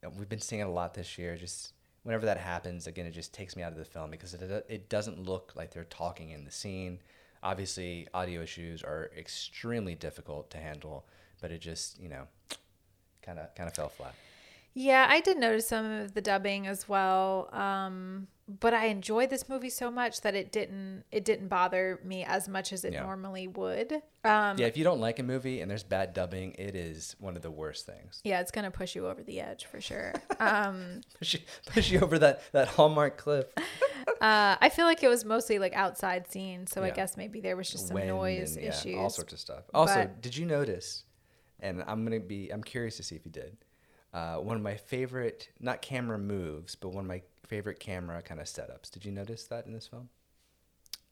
[0.03, 1.37] I- we've been seeing it a lot this year.
[1.37, 4.67] Just whenever that happens, again, it just takes me out of the film because it
[4.69, 6.99] it doesn't look like they're talking in the scene.
[7.43, 11.07] Obviously, audio issues are extremely difficult to handle,
[11.41, 12.27] but it just you know,
[13.23, 14.15] kind of kind of fell flat.
[14.75, 17.49] Yeah, I did notice some of the dubbing as well.
[17.53, 22.25] Um, but I enjoyed this movie so much that it didn't it didn't bother me
[22.25, 23.03] as much as it Yeah.
[23.05, 24.03] normally would.
[24.23, 27.37] Um, Yeah, if you don't like a movie and there's bad dubbing, it is one
[27.37, 28.21] of the worst things.
[28.23, 30.13] yeah, it's gonna push you over the edge for sure.
[30.41, 33.47] Um, Push you, push you over that, that Hallmark cliff.
[34.21, 37.57] uh, I feel like it was mostly like outside scenes, so I guess maybe there
[37.57, 38.97] was just some Wind noise and, yeah, issues.
[38.99, 39.65] all sorts of stuff.
[39.73, 41.05] Also, But- did you notice?
[41.61, 43.57] And I'm gonna be, I'm curious to see if you did.
[44.15, 48.41] Uh, one of my favorite, not camera moves, but one of my favorite camera kind
[48.41, 48.91] of setups.
[48.91, 50.09] Did you notice that in this film?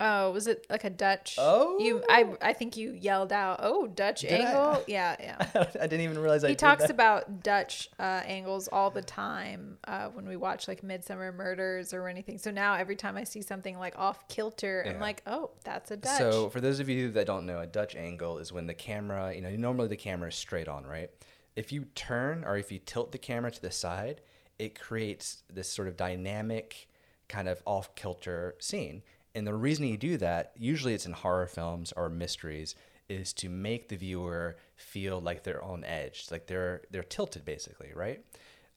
[0.04, 1.36] Oh, was it like a Dutch?
[1.38, 1.78] Oh.
[1.78, 2.02] you.
[2.08, 4.44] I I think you yelled out, "Oh, Dutch Did I?
[4.44, 5.36] angle." Yeah, yeah.
[5.54, 6.90] I didn't even realize I he talks that.
[6.90, 12.08] about Dutch uh, angles all the time uh, when we watch like Midsomer Murders or
[12.08, 12.38] anything.
[12.38, 15.96] So now every time I see something like off kilter, I'm like, oh, that's a
[15.96, 16.18] Dutch.
[16.18, 19.32] So, for those of you that don't know, a Dutch angle is when the camera,
[19.32, 21.10] you know, normally the camera is straight on, right?
[21.56, 24.20] If you turn or if you tilt the camera to the side,
[24.58, 26.88] it creates this sort of dynamic,
[27.28, 29.02] kind of off kilter scene.
[29.34, 32.74] And the reason you do that, usually it's in horror films or mysteries,
[33.08, 37.92] is to make the viewer feel like they're on edge, like they're they're tilted basically,
[37.94, 38.24] right?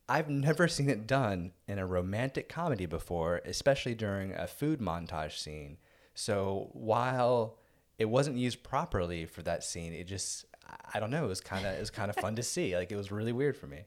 [0.08, 5.38] I've never seen it done in a romantic comedy before, especially during a food montage
[5.38, 5.78] scene.
[6.14, 7.58] So while
[7.98, 10.46] it wasn't used properly for that scene, it just
[10.94, 12.76] I don't know, it was kind of it was kind of fun to see.
[12.76, 13.82] Like it was really weird for me.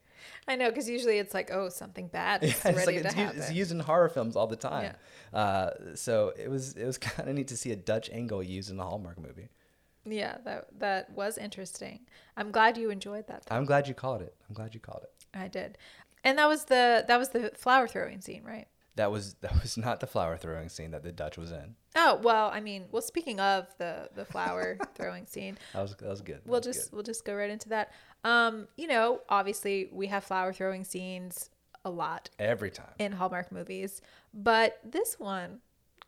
[0.46, 3.06] I know because usually it's like, oh, something bad is It's like ready it's, to
[3.08, 3.38] used, happen.
[3.40, 4.94] it's used in horror films all the time.
[5.32, 8.70] Uh, so it was it was kind of neat to see a Dutch angle used
[8.70, 9.48] in a Hallmark movie.
[10.04, 12.00] yeah, that that was interesting.
[12.36, 13.44] I'm glad you enjoyed that.
[13.46, 13.56] Though.
[13.56, 14.34] I'm glad you called it.
[14.48, 15.12] I'm glad you called it.
[15.34, 15.78] I did,
[16.24, 18.68] and that was the that was the flower throwing scene, right?
[18.98, 21.74] That was that was not the flower throwing scene that the Dutch was in.
[21.96, 26.08] Oh well, I mean, well, speaking of the the flower throwing scene, That was that
[26.08, 26.36] was good.
[26.36, 26.96] That we'll was just good.
[26.96, 27.92] we'll just go right into that.
[28.24, 31.50] Um, you know, obviously we have flower throwing scenes
[31.84, 32.92] a lot every time.
[32.98, 34.02] in Hallmark movies,
[34.34, 35.60] but this one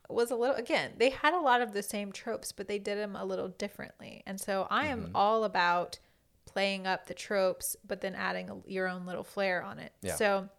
[0.09, 2.97] was a little again, they had a lot of the same tropes, but they did
[2.97, 4.21] them a little differently.
[4.27, 5.15] And so I am Mm-hmm.
[5.15, 5.99] all about
[6.45, 9.93] playing up the tropes but then adding a, your own little flair on it.
[10.01, 10.15] Yeah.
[10.15, 10.49] So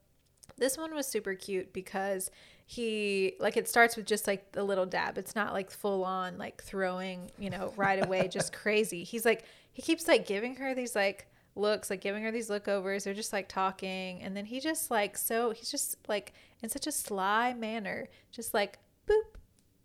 [0.59, 2.31] this one was super cute because
[2.67, 5.19] he like it starts with just like the little dab.
[5.19, 9.05] It's not like full on like throwing, you know, right away just crazy.
[9.05, 13.05] He's like he keeps like giving her these like looks, like giving her these lookovers.
[13.05, 16.87] They're just like talking and then he just like so he's just like in such
[16.87, 19.37] a sly manner, just like boop,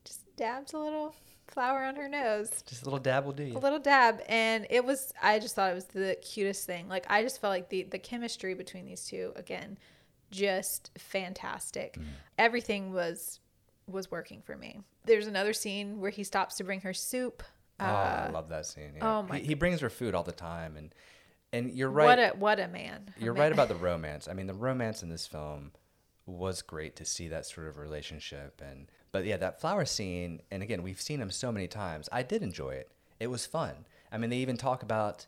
[0.05, 1.13] just dabs a little
[1.47, 3.57] flower on her nose Just a little dab will do you.
[3.57, 7.05] a little dab and it was i just thought it was the cutest thing like
[7.09, 9.77] i just felt like the the chemistry between these two again
[10.31, 12.05] just fantastic Mm.
[12.37, 13.39] everything was
[13.87, 17.43] was working for me there's another scene where he stops to bring her soup
[17.79, 18.93] oh, I love that scene.
[18.97, 19.17] Yeah.
[19.19, 20.93] oh my he, he brings her food all the time, and
[21.53, 22.05] and you're right.
[22.05, 23.43] what a what a man You're man.
[23.43, 24.27] right about the romance.
[24.27, 25.71] I mean, the romance in this film
[26.25, 30.61] was great to see that sort of relationship and but yeah, that flower scene and
[30.63, 32.09] again, we've seen them so many times.
[32.11, 32.89] I did enjoy it.
[33.19, 33.85] It was fun.
[34.11, 35.25] I mean, they even talk about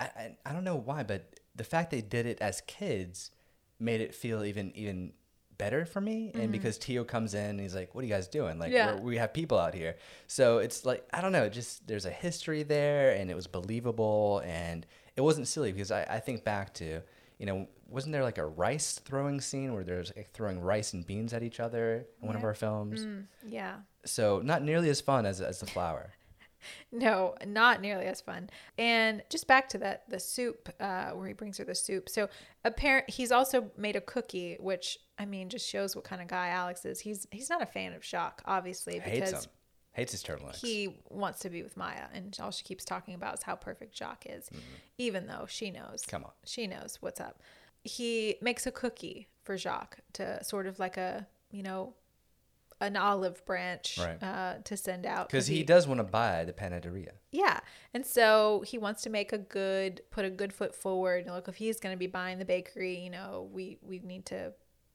[0.00, 3.30] I, I, I don't know why, but the fact they did it as kids
[3.78, 5.12] made it feel even even
[5.56, 6.32] better for me.
[6.34, 8.58] And because Tio comes in and he's like what are you guys doing?
[8.58, 8.94] Like Yeah.
[8.96, 9.96] we're, we have people out here.
[10.26, 14.42] So it's like I don't know just there's a history there and it was believable
[14.44, 14.84] and
[15.16, 17.02] it wasn't silly because I, I think back to
[17.38, 21.06] you know wasn't there like a rice throwing scene where there's like throwing rice and
[21.06, 23.04] beans at each other in one of our films?
[23.04, 23.76] Mm, yeah.
[24.04, 26.12] So not nearly as fun as, as the flower
[26.92, 28.50] No, not nearly as fun.
[28.78, 32.08] And just back to that the soup, uh, where he brings her the soup.
[32.08, 32.28] So
[32.64, 36.48] apparent he's also made a cookie, which I mean just shows what kind of guy
[36.48, 37.00] Alex is.
[37.00, 39.50] He's he's not a fan of Jacques, obviously, hates because him
[39.92, 43.34] hates his turtlenecks he wants to be with Maya, and all she keeps talking about
[43.34, 44.50] is how perfect Jacques is,
[44.98, 46.02] even though she knows.
[46.02, 46.10] Mm-hmm.
[46.10, 46.32] Come on.
[46.44, 47.40] she knows what's up.
[47.82, 51.94] He makes a cookie for Jacques to sort of like a you know
[52.80, 54.22] an olive branch Right.
[54.22, 57.58] uh, to send out because he does want to buy the panaderia yeah.
[57.92, 61.24] And so he wants to make a good put a good foot forward.
[61.26, 64.24] And look, if he's going to be buying the bakery, you know, we we need
[64.26, 64.52] to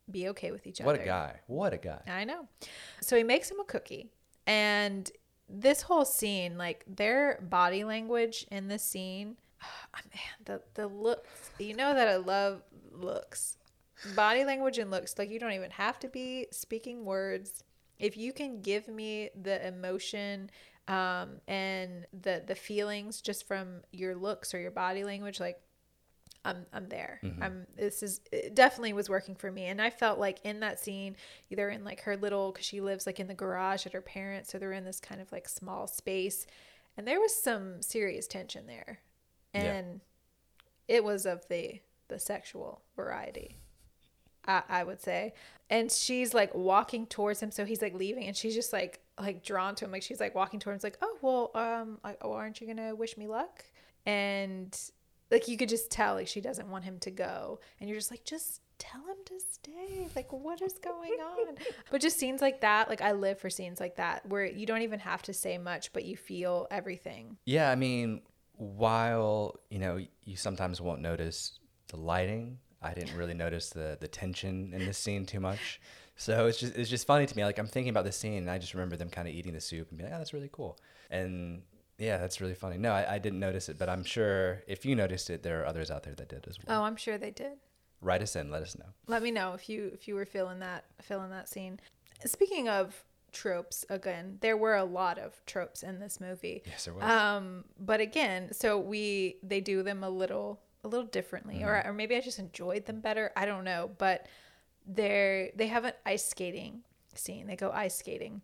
[0.10, 1.00] be okay with each what other.
[1.00, 2.48] What a guy what a guy I know.
[3.02, 4.10] So he makes him a cookie.
[4.48, 5.12] And
[5.50, 11.52] this whole scene, like their body language in this scene, oh, man, the the looks.
[11.60, 12.62] You know that I love
[12.92, 13.58] looks.
[14.16, 15.18] Body language and looks.
[15.18, 17.66] Like you don't even have to be speaking words.
[18.00, 20.50] If you can give me the emotion
[20.88, 25.62] um, and the the feelings just from your looks or your body language, like
[26.46, 27.20] I'm I'm there.
[27.42, 30.80] I'm this is it definitely was working for me, and I felt like in that
[30.80, 31.18] scene,
[31.50, 34.50] either in like her little because she lives like in the garage at her parents,
[34.52, 36.48] so they're in this kind of like small space,
[36.98, 39.00] and there was some serious tension there,
[39.54, 39.64] Yeah.
[39.74, 40.02] and
[40.88, 43.58] it was of the the sexual variety.
[44.46, 45.34] I, I would say.
[45.70, 49.44] And she's like walking towards him, so he's like leaving, and she's just like like
[49.44, 52.32] drawn to him, like she's like walking towards him, like, oh well, um, like, oh,
[52.32, 53.66] aren't you gonna wish me luck?
[54.06, 54.76] And
[55.30, 58.12] like you could just tell, like she doesn't want him to go, and you're just
[58.12, 60.08] like, just tell him to stay.
[60.16, 61.56] Like what is going on?
[61.92, 64.82] but just scenes like that, like I live for scenes like that where you don't
[64.82, 67.38] even have to say much, but you feel everything.
[67.46, 68.22] Yeah, I mean,
[68.54, 71.60] while you know you sometimes won't notice
[71.90, 75.80] the lighting, I didn't really notice the the tension in this scene too much.
[76.16, 77.46] So it's just it's just funny to me.
[77.46, 79.62] Like I'm thinking about this scene, and I just remember them kind of eating the
[79.62, 80.78] soup and being like, "Oh, that's really cool."
[81.10, 81.62] And
[81.98, 82.78] yeah, that's really funny.
[82.78, 85.66] No, I, I didn't notice it, but I'm sure if you noticed it, there are
[85.66, 86.82] others out there that did as well.
[86.82, 87.54] Oh, I'm sure they did.
[88.02, 88.86] Write us in, let us know.
[89.08, 91.80] Let me know if you if you were feeling that feeling that scene.
[92.26, 96.64] Speaking of tropes, again, there were a lot of tropes in this movie.
[96.66, 97.04] Yes, there was.
[97.04, 101.90] Um, but again, so we they do them a little a little differently, or mm-hmm.
[101.90, 103.32] or maybe I just enjoyed them better.
[103.36, 104.28] I don't know, but
[104.86, 106.82] they're they have an ice skating
[107.14, 107.48] scene.
[107.48, 108.42] They go ice skating,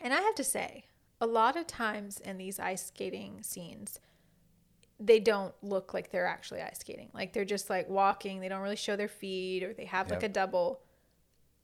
[0.00, 0.84] and I have to say,
[1.20, 4.00] a lot of times in these ice skating scenes,
[4.98, 7.10] they don't look like they're actually ice skating.
[7.14, 8.40] Like they're just like walking.
[8.40, 10.80] They don't really show their feet, or they have like a double.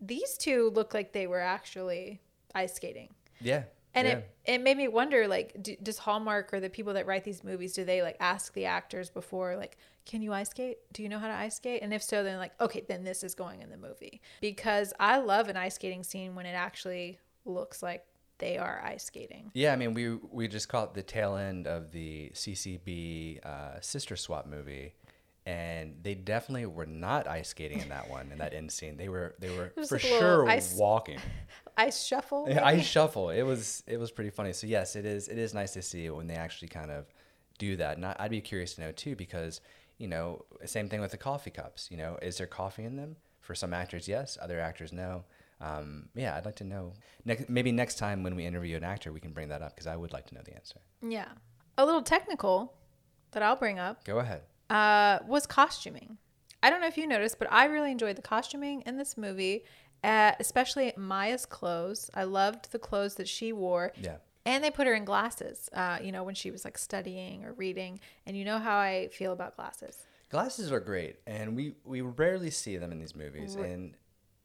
[0.00, 2.20] These two look like they were actually
[2.54, 3.08] ice skating
[3.40, 3.64] yeah.
[3.96, 4.14] And yeah.
[4.14, 7.42] it it made me wonder like do, does hallmark or the people that write these
[7.42, 10.78] movies do they like ask the actors before like can you ice skate?
[10.92, 11.82] Do you know how to ice skate?
[11.82, 14.20] And if so then like okay then this is going in the movie.
[14.40, 18.04] Because i love an ice skating scene when it actually looks like
[18.38, 19.50] they are ice skating.
[19.54, 24.16] Yeah, I mean, we we just caught the tail end of the CCB uh, sister
[24.16, 24.92] swap movie,
[25.46, 28.96] and they definitely were not ice skating in that one in that end scene.
[28.96, 31.18] They were they were for like sure ice- walking.
[31.78, 33.30] ice shuffle Yeah, ice shuffle.
[33.30, 34.52] It was it was pretty funny.
[34.52, 37.06] So yes, it is it is nice to see when they actually kind of
[37.58, 37.96] do that.
[37.96, 39.60] And I, I'd be curious to know too because
[39.98, 41.88] you know same thing with the coffee cups.
[41.90, 43.16] You know, is there coffee in them?
[43.40, 44.36] For some actors, yes.
[44.42, 45.22] Other actors, no.
[45.60, 46.92] Um, yeah, I'd like to know.
[47.24, 49.86] Next, maybe next time when we interview an actor, we can bring that up because
[49.86, 50.80] I would like to know the answer.
[51.00, 51.28] yeah
[51.78, 52.72] a little technical
[53.32, 54.42] that i'll bring up Go ahead.
[54.70, 56.18] Uh, was costuming.
[56.62, 59.64] I don't know if you noticed, but I really enjoyed the costuming in this movie,
[60.02, 62.10] uh, especially Maya's clothes.
[62.14, 63.92] I loved the clothes that she wore.
[64.00, 64.16] Yeah.
[64.44, 67.52] And they put her in glasses, uh, you know, when she was like studying or
[67.52, 68.00] reading.
[68.26, 70.06] And you know how I feel about glasses.
[70.28, 73.96] Glasses are great, and we we rarely see them in these movies, and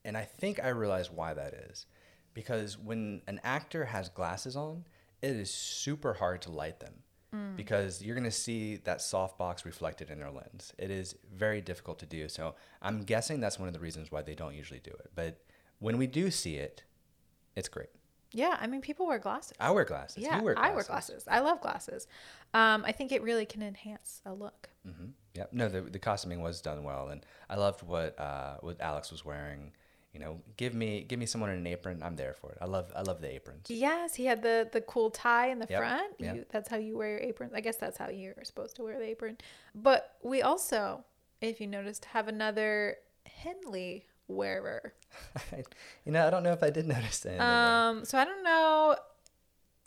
[0.05, 1.87] and I think I realize why that is,
[2.35, 4.85] because when an actor has glasses on,
[5.23, 6.93] it is super hard to light them,
[7.55, 10.73] because you're gonna see that softbox reflected in their lens.
[10.77, 12.27] It is very difficult to do.
[12.27, 15.11] So I'm guessing that's one of the reasons why they don't usually do it.
[15.15, 15.37] But
[15.79, 16.83] when we do see it,
[17.55, 17.89] it's great.
[18.33, 19.53] Yeah, I mean, people wear glasses.
[19.59, 20.23] I wear glasses.
[20.23, 21.25] yeah, you wear I wear glasses.
[21.29, 22.07] I love glasses.
[22.53, 24.69] Um, I think it really can enhance a look.
[24.85, 28.79] hmm Yeah, no, the the costuming was done well, and I loved what uh, what
[28.79, 29.73] Alex was wearing.
[30.13, 32.01] You know, give me give me someone in an apron.
[32.03, 32.57] I'm there for it.
[32.61, 33.67] I love I love the aprons.
[33.69, 36.13] Yes, he had the the cool tie in the Yep, front.
[36.19, 36.35] yep.
[36.35, 37.51] You, that's how you wear your apron.
[37.55, 39.37] I guess that's how you're supposed to wear the apron.
[39.73, 41.05] But we also,
[41.39, 44.93] if you noticed, have another Henley wearer.
[46.05, 47.39] you know, I don't know if I did notice that.
[47.39, 48.95] Um, so I don't know.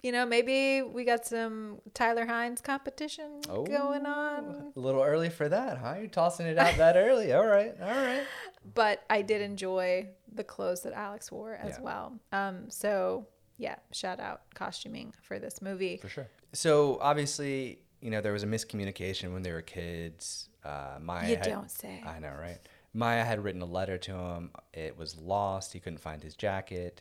[0.04, 4.72] You know, maybe we got some Tyler Hynes competition going on.
[4.76, 5.94] A little early for that, huh?
[5.98, 7.32] You're tossing it out that early.
[7.32, 8.22] All right, all right.
[8.74, 11.80] But I did enjoy the clothes that Alex wore as Yeah.
[11.82, 12.18] well.
[12.32, 13.26] Um, so
[13.56, 15.96] yeah, shout out costuming for this movie.
[16.02, 16.28] For sure.
[16.52, 20.48] So obviously, you know, there was a miscommunication when they were kids.
[20.64, 22.02] Uh, Maya You had- don't say.
[22.06, 22.58] I know, right?
[22.92, 24.50] Maya had written a letter to him.
[24.74, 25.72] It was lost.
[25.72, 27.00] He couldn't find his jacket.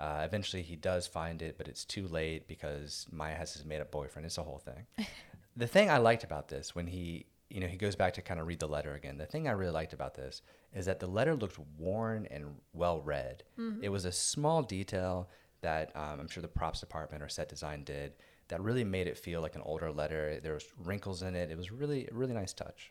[0.00, 3.90] Uh, eventually, he does find it, but it's too late because Maya has his made-up
[3.90, 4.24] boyfriend.
[4.24, 4.86] It's a whole thing.
[5.56, 8.40] the thing I liked about this, when he, you know, he goes back to kind
[8.40, 9.18] of read the letter again.
[9.18, 10.40] The thing I really liked about this
[10.72, 13.42] is that the letter looked worn and well read.
[13.82, 15.28] It was a small detail
[15.60, 18.14] that um, I'm sure the props department or set design did
[18.48, 20.40] that really made it feel like an older letter.
[20.42, 21.50] There was wrinkles in it.
[21.50, 22.90] It was really, really nice touch.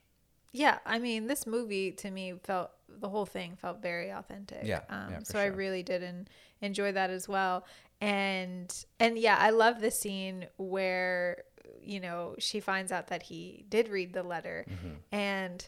[0.52, 4.62] Yeah, I mean, this movie to me felt the whole thing felt very authentic.
[4.64, 6.28] Yeah, um, yeah, so I really did en-
[6.62, 7.66] enjoy that as well.
[8.02, 11.44] And and yeah, I love the scene where
[11.82, 14.96] you know she finds out that he did read the letter, Mm-hmm.
[15.12, 15.68] and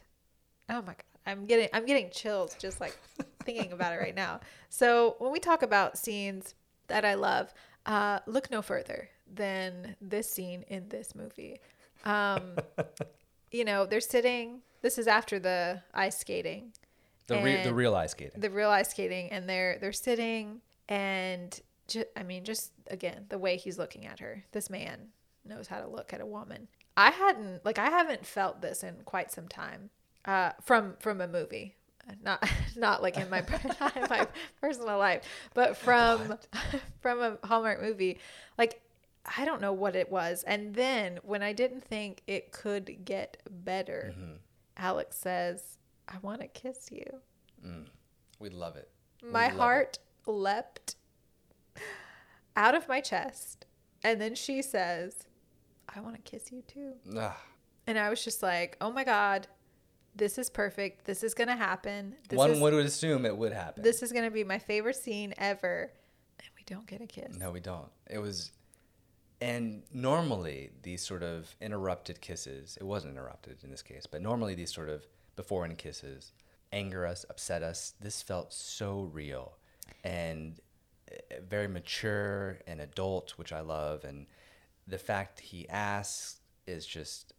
[0.69, 2.97] oh my god, I'm getting I'm getting chills just like
[3.43, 4.39] thinking about it right now.
[4.69, 6.55] So when we talk about scenes
[6.87, 7.53] that I love,
[7.85, 11.59] uh, look no further than this scene in this movie.
[12.05, 12.55] Um,
[13.51, 14.61] you know, they're sitting.
[14.81, 16.73] This is after the ice skating,
[17.27, 18.39] The, re- the real ice skating.
[18.41, 23.37] the real ice skating, and they're they're sitting, and ju- I mean, just again, the
[23.37, 24.43] way he's looking at her.
[24.51, 25.09] This man
[25.45, 26.67] knows how to look at a woman.
[26.97, 29.89] I hadn't like I haven't felt this in quite some time
[30.25, 31.75] uh, from from a movie.
[32.23, 32.43] Not
[32.75, 33.39] not like in my
[33.95, 34.27] in my
[34.59, 35.23] personal life,
[35.53, 36.37] but from
[37.01, 38.19] from a Hallmark movie.
[38.57, 38.81] Like
[39.37, 40.43] I don't know what it was.
[40.43, 44.31] And then when I didn't think it could get better, Mm-hmm.
[44.77, 47.05] Alex says, "I want to kiss you."
[48.39, 48.89] We love it.
[49.21, 49.59] We My love it.
[49.59, 50.95] heart leapt
[52.55, 53.65] out of my chest.
[54.03, 55.27] And then she says,
[55.93, 56.93] I want to kiss you too.
[57.15, 57.39] Ah,
[57.85, 59.47] And I was just like, oh my God,
[60.15, 61.05] this is perfect.
[61.05, 62.15] This is gonna happen.
[62.27, 63.83] This One is, would assume it would happen.
[63.83, 65.91] this is gonna be my favorite scene ever,
[66.39, 67.37] and we don't get a kiss.
[67.37, 67.87] No, we don't.
[68.09, 68.51] It was,
[69.41, 72.77] and normally these sort of interrupted kisses.
[72.79, 76.31] It wasn't interrupted in this case, but normally these sort of before and kisses
[76.71, 77.93] anger us, upset us.
[77.99, 79.57] This felt so real,
[80.03, 80.59] and
[81.11, 81.15] uh,
[81.49, 84.03] very mature and adult, which I love.
[84.03, 84.27] And
[84.87, 87.33] the fact he asks is just,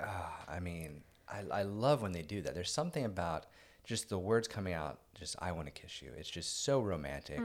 [0.00, 2.54] uh, I mean, I, I love when they do that.
[2.54, 3.46] There's something about
[3.84, 6.10] just the words coming out, just I want to kiss you.
[6.16, 7.40] It's just so romantic.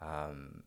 [0.00, 0.62] Um,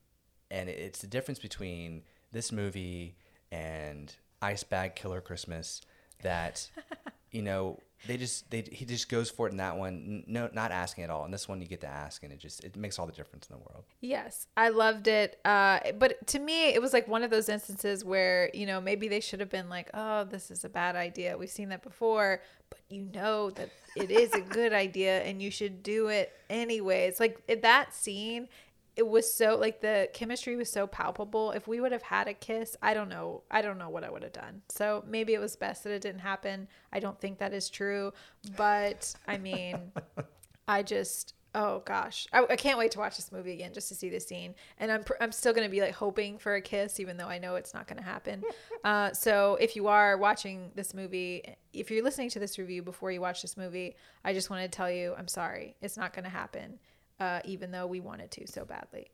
[0.51, 2.03] and it's the difference between
[2.35, 3.15] this movie
[3.51, 5.81] and Ice Bag Killer Christmas
[6.21, 6.69] that
[7.31, 10.71] you know they just they he just goes for it in that one no not
[10.71, 12.99] asking at all and this one you get to ask and it just it makes
[12.99, 15.39] all the difference in the world Yes, I loved it.
[15.43, 19.07] Uh, but to me, it was like one of those instances where, you know, maybe
[19.07, 21.35] they should have been like, oh, this is a bad idea.
[21.35, 25.49] We've seen that before, but you know that it is a good idea and you
[25.49, 27.19] should do it anyways.
[27.19, 28.47] Like that scene,
[28.95, 31.51] it was so like the chemistry was so palpable.
[31.51, 33.43] If we would have had a kiss, I don't know.
[33.51, 34.61] I don't know what I would have done.
[34.69, 36.67] So maybe it was best that it didn't happen.
[36.93, 38.13] I don't think that is true.
[38.55, 39.91] But I mean,
[40.67, 43.95] I just oh gosh, I, I can't wait to watch this movie again just to
[43.95, 44.55] see the scene.
[44.77, 47.39] And I'm pr- I'm still gonna be like hoping for a kiss, even though I
[47.39, 48.43] know it's not gonna happen.
[48.83, 51.43] uh, so if you are watching this movie,
[51.73, 54.69] if you're listening to this review before you watch this movie, I just want to
[54.69, 56.77] tell you I'm sorry, it's not gonna happen.
[57.19, 59.07] Uh, even though we wanted to so badly.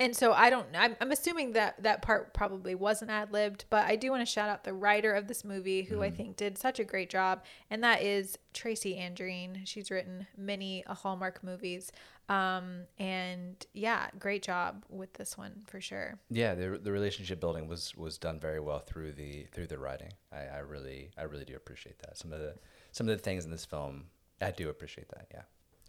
[0.00, 0.68] And so I don't.
[0.76, 4.32] I'm, I'm assuming that that part probably wasn't ad libbed, but I do want to
[4.32, 7.42] shout out the writer of this movie, who I think did such a great job,
[7.68, 9.66] and that is Tracy Andreen.
[9.66, 11.90] She's written many uh, Hallmark movies,
[12.28, 16.18] um, and yeah, great job with this one for sure.
[16.30, 20.12] yeah the, the relationship building was was done very well through the through the writing
[20.32, 22.54] I, I really I really do appreciate that some of the
[22.92, 24.04] some of the things in this film
[24.40, 25.42] I do appreciate that yeah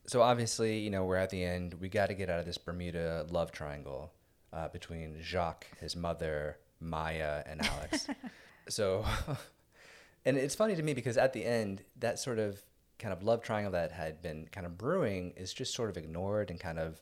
[0.07, 1.75] so obviously you know we're at the end.
[1.75, 4.11] We got to get out of this Bermuda love triangle
[4.53, 8.07] uh, between Jacques his mother Maya and Alex.
[8.69, 9.03] So
[10.25, 12.61] and it's funny to me because at the end that sort of
[12.97, 16.49] kind of love triangle that had been kind of brewing is just sort of ignored
[16.49, 17.01] and kind of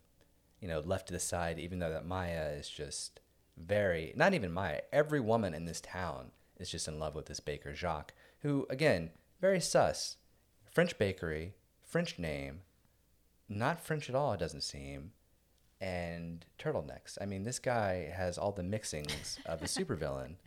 [0.62, 3.20] you know left to the side even though that maya is just
[3.58, 7.40] very not even maya every woman in this town is just in love with this
[7.40, 9.10] baker jacques who again
[9.42, 10.18] very sus.
[10.72, 12.62] French bakery french name
[13.50, 15.12] not french at all it doesn't seem
[15.80, 20.36] and turtlenecks i mean this guy has all the mixings of a supervillain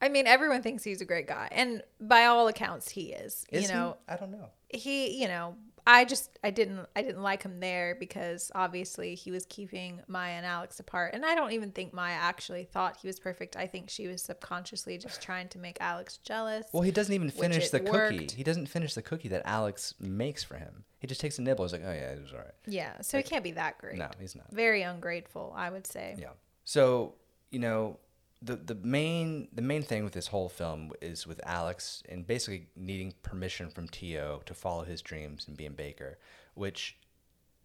[0.00, 3.44] I mean, everyone thinks he's a great guy, and by all accounts, he is.
[3.50, 4.14] is you know, he?
[4.14, 5.56] i don't know he you know
[5.86, 10.32] i just i didn't i didn't like him there because obviously he was keeping maya
[10.34, 13.66] and alex apart and i don't even think maya actually thought he was perfect i
[13.66, 17.70] think she was subconsciously just trying to make alex jealous Well, he doesn't even finish
[17.70, 18.28] the cookie.
[18.34, 20.84] He doesn't finish the cookie that Alex makes for him.
[21.00, 21.64] He just takes a nibble.
[21.64, 22.54] He's like, oh yeah, it was all right.
[22.66, 24.50] yeah so he can't be that great No, he's not.
[24.52, 26.28] very ungrateful i would say Yeah.
[26.64, 27.14] So
[27.50, 27.98] you know,
[28.42, 32.66] the the main the main thing with this whole film is with Alex and basically
[32.76, 36.18] needing permission from Tio to follow his dreams and be a baker,
[36.54, 36.98] which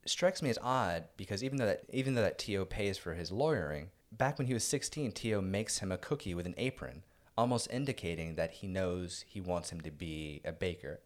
[0.05, 3.31] strikes me as odd because even though that even though that Tio pays for his
[3.31, 7.03] lawyering, back when he was 16, Tio makes him a cookie with an apron,
[7.37, 11.01] almost indicating that he knows he wants him to be a baker.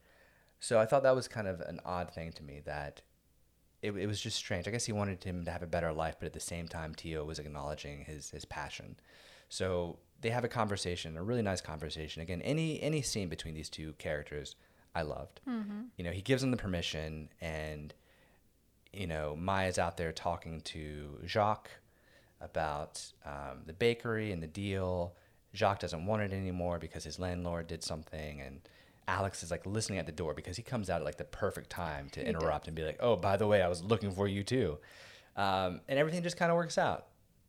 [0.59, 3.01] So I thought that was kind of an odd thing to me that
[3.81, 4.67] it, it was just strange.
[4.67, 6.93] I guess he wanted him to have a better life, but at the same time,
[6.93, 8.97] Tio was acknowledging his his passion.
[9.51, 12.21] So they have a conversation, a really nice conversation.
[12.21, 14.55] Again, any any scene between these two characters,
[14.95, 15.41] I loved.
[15.97, 17.93] You know, he gives him the permission, and
[18.93, 21.69] you know, Maya's out there talking to Jacques
[22.39, 25.15] about um, the bakery and the deal.
[25.53, 28.61] Jacques doesn't want it anymore because his landlord did something, and
[29.09, 31.69] Alex is like listening at the door because he comes out at like the perfect
[31.69, 34.43] time to interrupt and be like, "Oh, by the way, I was looking for you
[34.43, 34.77] too,"
[35.35, 37.07] um, and everything just kind of works out,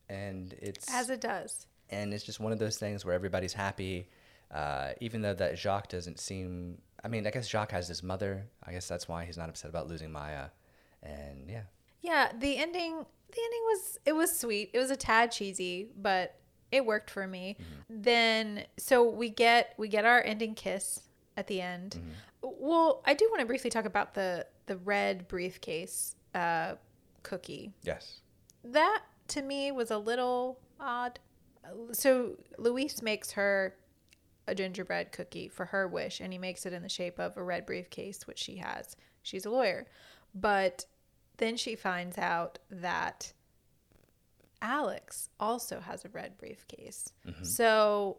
[0.08, 4.08] and it's as it does and it's just one of those things where everybody's happy,
[4.50, 6.78] uh, even though that Jacques doesn't seem.
[7.04, 8.46] I mean, I guess Jacques has his mother.
[8.64, 10.46] I guess that's why he's not upset about losing Maya,
[11.02, 11.62] and yeah,
[12.00, 14.70] yeah the ending the ending was it was sweet.
[14.72, 16.36] It was a tad cheesy but
[16.70, 17.56] it worked for me.
[17.88, 21.00] Then so we get we get our ending kiss
[21.36, 22.00] at the end.
[22.42, 26.74] Well i do want to briefly talk about the the red briefcase uh
[27.22, 27.72] cookie.
[27.82, 28.20] Yes,
[28.64, 31.18] that to me was a little odd
[31.92, 33.74] so luis makes her
[34.46, 37.42] a gingerbread cookie for her wish and he makes it in the shape of a
[37.42, 38.96] red briefcase which she has.
[39.22, 39.86] She's a lawyer.
[40.34, 40.86] But
[41.36, 43.32] then she finds out that
[44.60, 47.12] alex also has a red briefcase.
[47.26, 47.44] Mm-hmm.
[47.44, 48.18] So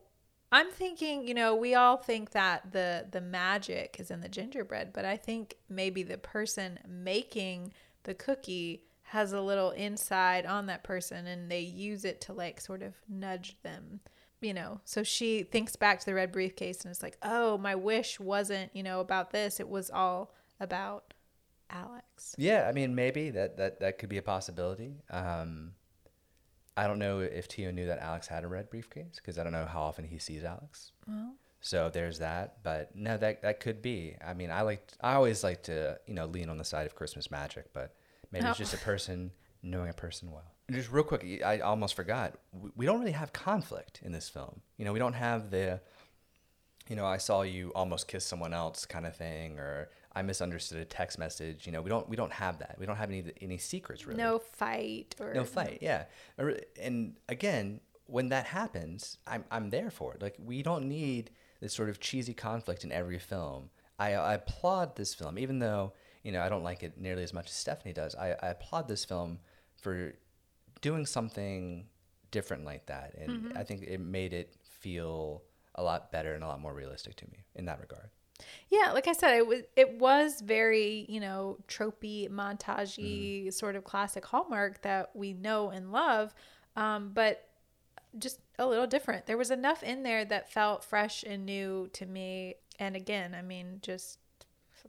[0.52, 4.94] I'm thinking, you know, we all think that the the magic is in the gingerbread,
[4.94, 7.74] but I think maybe the person making
[8.04, 8.84] the cookie
[9.14, 12.96] has a little inside on that person and they use it to like sort of
[13.08, 14.00] nudge them.
[14.42, 17.76] You know, so she thinks back to the red briefcase and it's like, "Oh, my
[17.76, 19.60] wish wasn't, you know, about this.
[19.60, 21.14] It was all about
[21.70, 24.96] Alex." Yeah, I mean, maybe that that that could be a possibility.
[25.10, 25.76] Um,
[26.76, 29.54] I don't know if Tio knew that Alex had a red briefcase because I don't
[29.54, 30.92] know how often he sees Alex.
[31.08, 34.16] Well, So there's that, but no, that that could be.
[34.26, 36.96] I mean, I like I always like to you know lean on the side of
[36.96, 37.96] Christmas magic, but
[38.34, 38.64] maybe it's Oh.
[38.64, 39.32] just a person
[39.62, 40.52] knowing a person well.
[40.70, 42.38] Just real quick, I almost forgot.
[42.52, 44.62] We- We don't really have conflict in this film.
[44.78, 45.80] You know, we don't have the,
[46.90, 50.80] you know, I saw you almost kiss someone else kind of thing, or I misunderstood
[50.80, 51.66] a text message.
[51.66, 52.76] You know, we don't we don't have that.
[52.78, 54.18] We don't have any any secrets really.
[54.18, 56.06] no fight or No fight, yeah.
[56.82, 60.22] And again, when that happens, I'm I'm there for it.
[60.22, 61.32] Like we don't need
[61.62, 63.70] this sort of cheesy conflict in every film.
[63.98, 65.94] I, I applaud this film, even though
[66.24, 68.16] you know I don't like it nearly as much as Stephanie does.
[68.16, 69.40] I, I applaud this film
[69.82, 70.14] for
[70.82, 71.88] doing something
[72.32, 75.44] different like that, and I think it made it feel
[75.76, 78.10] a lot better and a lot more realistic to me in that regard.
[78.70, 83.54] Yeah, like I said, it was it was very you know tropey, montagey, Mm.
[83.54, 86.34] sort of classic Hallmark that we know and love,
[86.76, 87.48] um, but
[88.20, 89.26] just a little different.
[89.26, 92.56] There was enough in there that felt fresh and new to me.
[92.80, 94.20] And again, I mean, just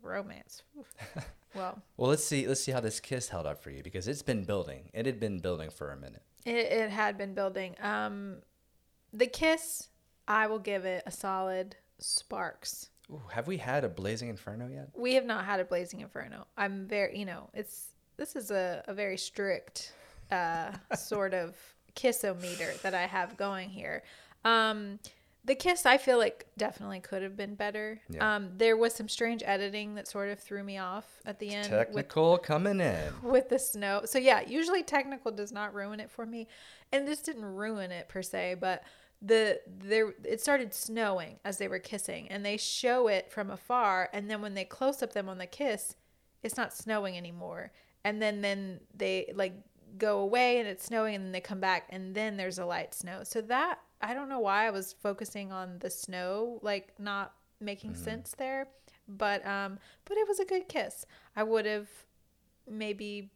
[0.05, 0.63] romance.
[1.55, 4.23] Well, Well, let's see let's see how this kiss held up for you because it's
[4.23, 4.91] been building.
[4.93, 6.23] It had been building for a minute.
[6.45, 7.77] it, it had been building.
[7.81, 8.39] Um,
[9.13, 9.89] the kiss,
[10.27, 12.89] I will give it a solid sparks.
[13.09, 14.89] Ooh, have we had a blazing inferno yet?
[14.97, 16.49] We have not had a blazing inferno.
[16.57, 19.93] I'm very, you know, it's this is a, a very strict
[20.33, 21.55] uh, sort of
[21.95, 24.03] kissometer that I have going here.
[24.45, 24.99] Um,
[25.47, 28.01] the kiss, I feel like definitely could have been better.
[28.09, 28.37] Yeah.
[28.37, 31.71] Um, there was some strange editing that sort of threw me off at the end
[31.71, 33.13] with Technical coming in.
[33.23, 34.03] with the snow.
[34.07, 36.49] So yeah, usually technical does not ruin it for me,
[36.93, 38.85] and this didn't ruin it per se, but
[39.21, 44.09] the there it started snowing as they were kissing, and they show it from afar,
[44.15, 45.95] and then when they close up them on the kiss,
[46.43, 47.71] it's not snowing anymore,
[48.03, 49.53] and then then they like
[49.99, 52.95] go away and it's snowing, and then they come back, and then there's a light
[52.95, 53.21] snow.
[53.25, 57.95] So that I don't know why I was focusing on the snow, like not making
[57.95, 58.69] sense there,
[59.09, 61.07] but um, but it was a good kiss.
[61.35, 61.89] I would have
[62.69, 63.31] maybe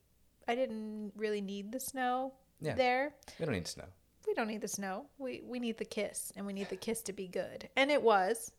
[0.47, 2.75] I didn't really need the snow Yeah.
[2.75, 3.15] there.
[3.39, 3.85] We don't need snow.
[4.27, 5.07] We don't need the snow.
[5.19, 7.69] We we need the kiss and we need the kiss to be good.
[7.77, 8.53] And it was.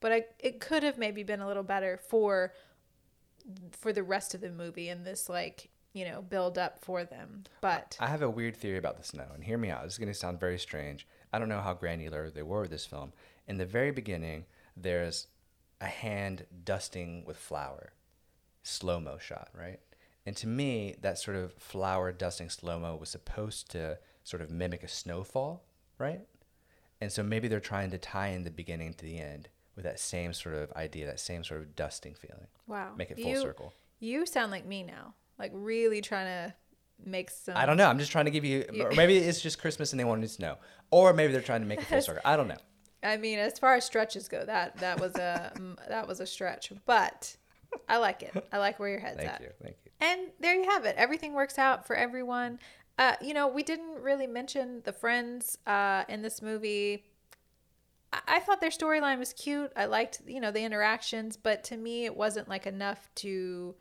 [0.00, 2.52] But I it could have maybe been a little better for
[3.72, 7.44] for the rest of the movie and this like, you know, build up for them.
[7.60, 9.84] But I have a weird theory about the snow, and hear me out.
[9.84, 11.06] This is going to sound very strange.
[11.34, 13.12] I don't know how granular they were with this film.
[13.48, 14.44] In the very beginning,
[14.76, 15.26] there's
[15.80, 17.92] a hand dusting with flour,
[18.62, 19.80] slow mo shot, right?
[20.24, 24.50] And to me, that sort of flour dusting slow mo was supposed to sort of
[24.52, 25.64] mimic a snowfall,
[25.98, 26.20] right?
[27.00, 29.98] And so maybe they're trying to tie in the beginning to the end with that
[29.98, 32.46] same sort of idea, that same sort of dusting feeling.
[32.68, 32.92] wow.
[32.96, 33.74] Make it full you, circle.
[33.98, 35.14] You sound like me now.
[35.36, 36.54] Like really trying to
[37.04, 37.88] make some I don't know.
[37.88, 40.42] I'm just trying to give you, or maybe it's just Christmas and they wanted to
[40.42, 40.56] know,
[40.90, 42.22] or maybe they're trying to make it full circle.
[42.24, 42.56] I don't know.
[43.02, 45.52] I mean, as far as stretches go, that that was a
[45.88, 47.36] that was a stretch, but
[47.88, 48.46] I like it.
[48.52, 49.38] I like where your head's Thank at.
[49.38, 49.90] Thank you, thank you.
[50.00, 50.96] And there you have it.
[50.96, 52.58] Everything works out for everyone.
[52.98, 57.04] Uh, you know, we didn't really mention the friends uh, in this movie.
[58.12, 59.72] I, I thought their storyline was cute.
[59.76, 63.74] I liked, you know, the interactions, but to me, it wasn't like enough to.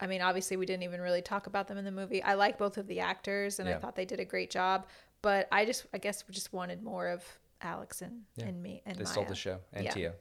[0.00, 2.22] I mean, obviously, we didn't even really talk about them in the movie.
[2.22, 4.86] I like both of the actors, and I thought they did a great job.
[5.22, 7.24] But I just, I guess, we just wanted more of
[7.62, 8.46] Alex and, Yeah.
[8.46, 9.12] and me and They Maya.
[9.12, 9.90] stole the show and Yeah.
[9.92, 10.14] Tio,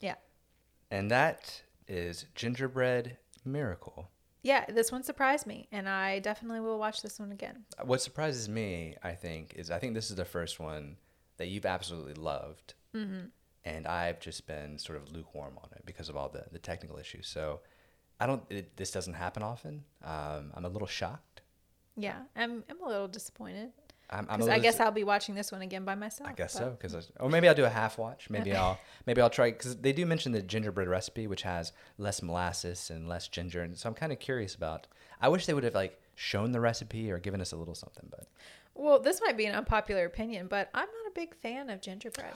[0.00, 0.14] Yeah.
[0.90, 4.10] and that is Gingerbread Miracle.
[4.42, 7.64] Yeah, this one surprised me, and I definitely will watch this one again.
[7.82, 10.98] What surprises me, I think, is I think this is the first one
[11.38, 13.26] that you've absolutely loved, Mm-hmm.
[13.64, 16.98] and I've just been sort of lukewarm on it because of all the the technical
[16.98, 17.26] issues.
[17.26, 17.60] So,
[18.18, 18.42] I don't.
[18.50, 19.84] It, this doesn't happen often.
[20.04, 21.42] Um, I'm a little shocked.
[21.96, 23.72] Yeah, I'm I'm a little disappointed
[24.08, 26.30] I'm, I'm I guess I'll be watching this one again by myself.
[26.30, 28.30] I guess but- so, because or maybe I'll do a half watch.
[28.30, 32.22] Maybe I'll maybe I'll try because they do mention the gingerbread recipe, which has less
[32.22, 34.86] molasses and less ginger, and so I'm kind of curious about.
[35.20, 38.06] I wish they would have like shown the recipe or given us a little something,
[38.10, 38.28] but
[38.74, 42.32] Well, this might be an unpopular opinion, but I'm not a big fan of gingerbread.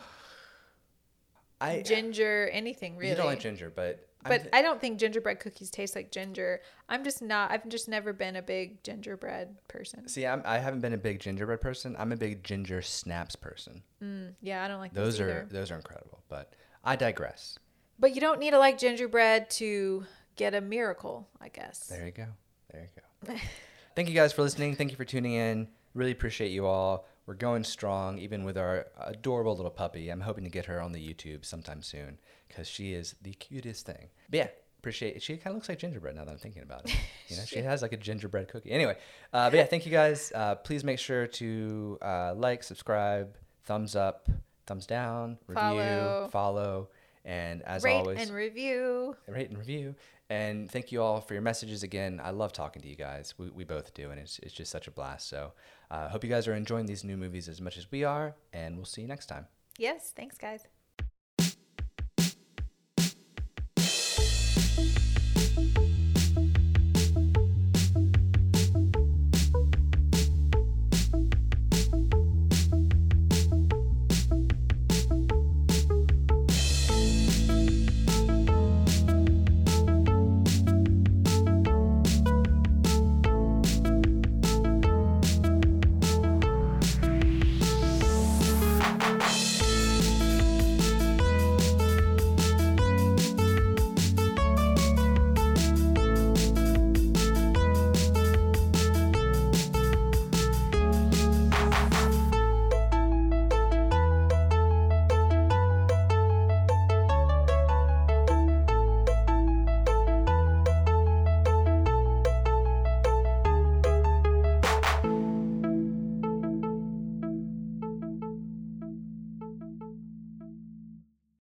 [1.60, 3.10] I Ginger, anything really.
[3.10, 6.60] you don't like ginger, but But I don't think gingerbread cookies taste like ginger.
[6.88, 7.50] I'm just not.
[7.50, 10.08] I've just never been a big gingerbread person.
[10.08, 11.96] See, I'm, I haven't been a big gingerbread person.
[11.98, 13.82] I'm a big ginger snaps person.
[14.02, 15.48] Mm, yeah, I don't like Those those are either.
[15.50, 16.22] those are incredible.
[16.28, 16.52] But
[16.84, 17.58] I digress.
[17.98, 20.04] But you don't need to like gingerbread to
[20.36, 21.86] get a miracle, I guess.
[21.86, 22.26] There you go.
[22.72, 22.88] There you
[23.28, 23.34] go.
[23.96, 24.76] Thank you guys for listening.
[24.76, 25.68] Thank you for tuning in.
[25.94, 27.06] Really appreciate you all.
[27.30, 30.08] We're going strong, even with our adorable little puppy.
[30.08, 32.18] I'm hoping to get her on the YouTube sometime soon
[32.48, 34.08] because she is the cutest thing.
[34.28, 34.48] But yeah,
[34.80, 35.22] appreciate it.
[35.22, 36.96] She kind of looks like gingerbread now that I'm thinking about it.
[37.28, 38.72] You know, she has like a gingerbread cookie.
[38.72, 38.96] Anyway,
[39.32, 40.32] uh, but yeah, thank you guys.
[40.34, 44.28] Uh, please make sure to uh, like, subscribe, thumbs up,
[44.66, 46.28] thumbs down, review, Follow.
[46.32, 46.88] follow,
[47.24, 49.14] and as Rate always, and review.
[49.28, 49.94] rate and review.
[50.30, 52.20] And thank you all for your messages again.
[52.22, 53.34] I love talking to you guys.
[53.36, 55.28] We, we both do, and it's, it's just such a blast.
[55.28, 55.52] So
[55.90, 58.36] I uh, hope you guys are enjoying these new movies as much as we are,
[58.52, 59.48] and we'll see you next time.
[59.76, 60.68] Yes, thanks, guys.